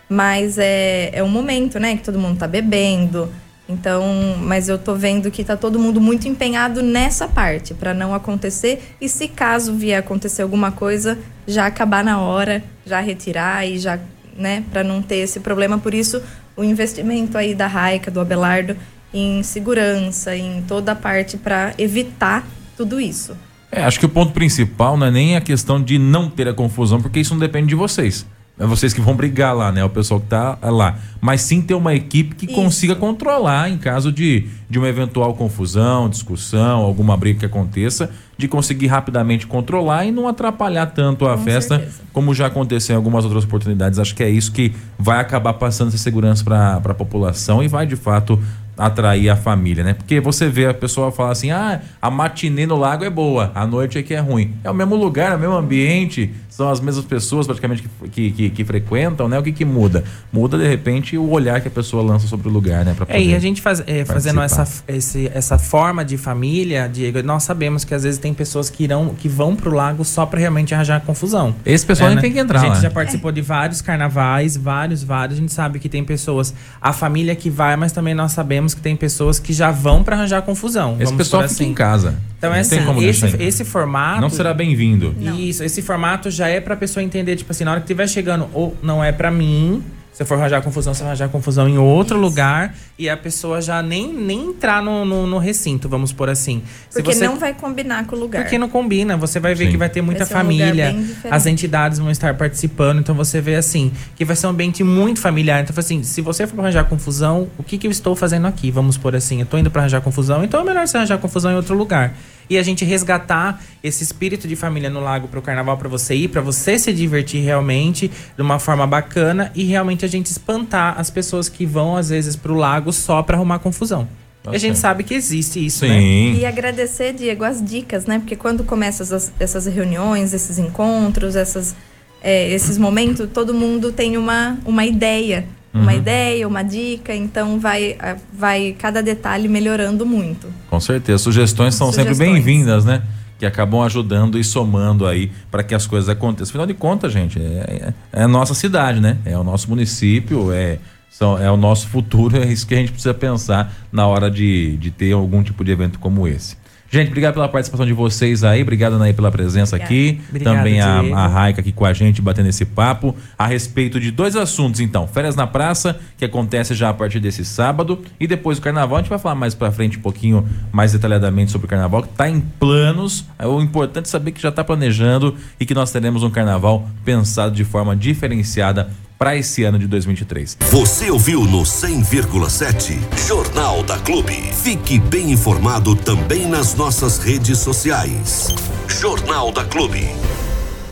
[0.09, 1.95] Mas é, é um momento, né?
[1.95, 3.29] Que todo mundo tá bebendo.
[3.67, 8.15] Então, mas eu tô vendo que tá todo mundo muito empenhado nessa parte para não
[8.15, 13.77] acontecer e se caso vier acontecer alguma coisa, já acabar na hora, já retirar e
[13.77, 13.99] já,
[14.35, 15.77] né, para não ter esse problema.
[15.77, 16.19] Por isso,
[16.57, 18.75] o investimento aí da Raica, do Abelardo
[19.13, 22.45] em segurança, em toda a parte para evitar
[22.77, 23.35] tudo isso.
[23.71, 26.53] É, acho que o ponto principal não é nem a questão de não ter a
[26.53, 28.25] confusão, porque isso não depende de vocês.
[28.59, 29.85] É vocês que vão brigar lá, né?
[29.85, 30.97] O pessoal que tá lá.
[31.21, 32.55] Mas sim ter uma equipe que Isso.
[32.55, 38.49] consiga controlar em caso de, de uma eventual confusão, discussão, alguma briga que aconteça, de
[38.49, 42.01] conseguir rapidamente controlar e não atrapalhar tanto a Com festa, certeza.
[42.11, 43.97] como já aconteceu em algumas outras oportunidades.
[43.97, 47.87] Acho que é isso que vai acabar passando essa segurança para a população e vai
[47.87, 48.37] de fato
[48.79, 49.93] atrair a família, né?
[49.93, 53.67] Porque você vê a pessoa falar assim: ah, a matinê no lago é boa, a
[53.67, 54.55] noite é que é ruim.
[54.63, 58.31] É o mesmo lugar, é o mesmo ambiente, são as mesmas pessoas praticamente que, que,
[58.31, 59.39] que- que frequentam, né?
[59.39, 60.03] O que, que muda?
[60.31, 62.93] Muda, de repente, o olhar que a pessoa lança sobre o lugar, né?
[62.95, 67.23] Pra É, e a gente faz, é, fazendo essa, esse- essa forma de família, Diego,
[67.23, 70.39] nós sabemos que às vezes tem pessoas que, irão, que vão pro lago só pra
[70.39, 71.55] realmente arranjar confusão.
[71.65, 72.21] Esse pessoal É, nem né?
[72.23, 72.81] tem que entrar A gente lá.
[72.81, 75.37] já participou de vários carnavais, vários, vários.
[75.37, 78.81] A gente sabe que tem pessoas, a família que vai, mas também nós sabemos que
[78.81, 80.95] tem pessoas que já vão pra arranjar confusão.
[80.95, 81.71] Esse vamos pessoal por fica assim.
[81.71, 82.15] em casa.
[82.37, 84.21] Então é assim, esse, esse formato.
[84.21, 85.13] Não será bem-vindo.
[85.37, 88.47] Isso, esse formato já é pra pessoa entender, tipo assim, na hora que estiver chegando,
[88.53, 89.83] ou não é pra mim.
[90.11, 93.81] Se for arranjar confusão, você vai arranjar confusão em outro lugar e a pessoa já
[93.81, 96.61] nem, nem entrar no, no, no recinto, vamos por assim.
[96.89, 98.41] Se Porque você- não vai combinar com o lugar.
[98.41, 99.71] porque não combina, você vai ver Sim.
[99.71, 101.17] que vai ter muita Vai um família, diferente.
[101.31, 105.21] as entidades vão estar participando, então você vê assim, que vai ser um ambiente muito
[105.21, 105.61] familiar.
[105.61, 108.71] Então, assim, se você for pra arranjar confusão, o que, que eu estou fazendo aqui?
[108.71, 111.51] Vamos por assim, eu tô indo pra arranjar confusão, então é melhor você arranjar confusão
[111.51, 112.13] em outro lugar.
[112.49, 116.29] E a gente resgatar esse espírito de família no lago pro carnaval pra você ir,
[116.29, 121.09] pra você se divertir realmente de uma forma bacana e realmente a gente espantar as
[121.09, 124.07] pessoas que vão às vezes pro lago só pra arrumar confusão.
[124.51, 125.99] E a gente sabe que existe isso, né?
[125.99, 126.37] Sim.
[126.39, 128.19] E agradecer, Diego, as dicas, né?
[128.19, 131.75] Porque quando começam essas, essas reuniões, esses encontros, essas,
[132.23, 135.45] é, esses momentos, todo mundo tem uma, uma ideia.
[135.73, 140.47] Uma ideia, uma dica, então vai, ah, vai cada detalhe melhorando muito.
[140.69, 141.19] Com certeza.
[141.19, 142.43] Sugestões são sempre Sugestões.
[142.43, 143.03] bem-vindas, né?
[143.37, 146.49] Que acabam ajudando e somando aí para que as coisas aconteçam.
[146.51, 149.17] Afinal de contas, gente, é, é- é a nossa cidade, né?
[149.23, 152.91] É o nosso município, é, são, é o nosso futuro, é isso que a gente
[152.91, 156.57] precisa pensar na hora de, de ter algum tipo de evento como esse.
[156.91, 159.93] Gente, obrigado pela participação de vocês aí, obrigado Anaí pela presença Obrigada.
[159.93, 161.15] aqui, Obrigado, também a, Diego.
[161.15, 165.07] a Raika aqui com a gente, batendo esse papo a respeito de dois assuntos, então.
[165.07, 168.97] Férias na praça, que acontece já a partir desse sábado, e depois o carnaval.
[168.97, 172.09] A gente vai falar mais pra frente um pouquinho mais detalhadamente sobre o carnaval, que
[172.09, 173.23] tá em planos.
[173.37, 176.89] É o importante é saber que já tá planejando e que nós teremos um carnaval
[177.05, 180.57] pensado de forma diferenciada para esse ano de 2023.
[180.71, 182.97] Você ouviu no 100,7
[183.27, 184.33] Jornal da Clube.
[184.33, 188.47] Fique bem informado também nas nossas redes sociais.
[188.87, 190.07] Jornal da Clube.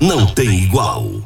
[0.01, 1.21] Não tem igual.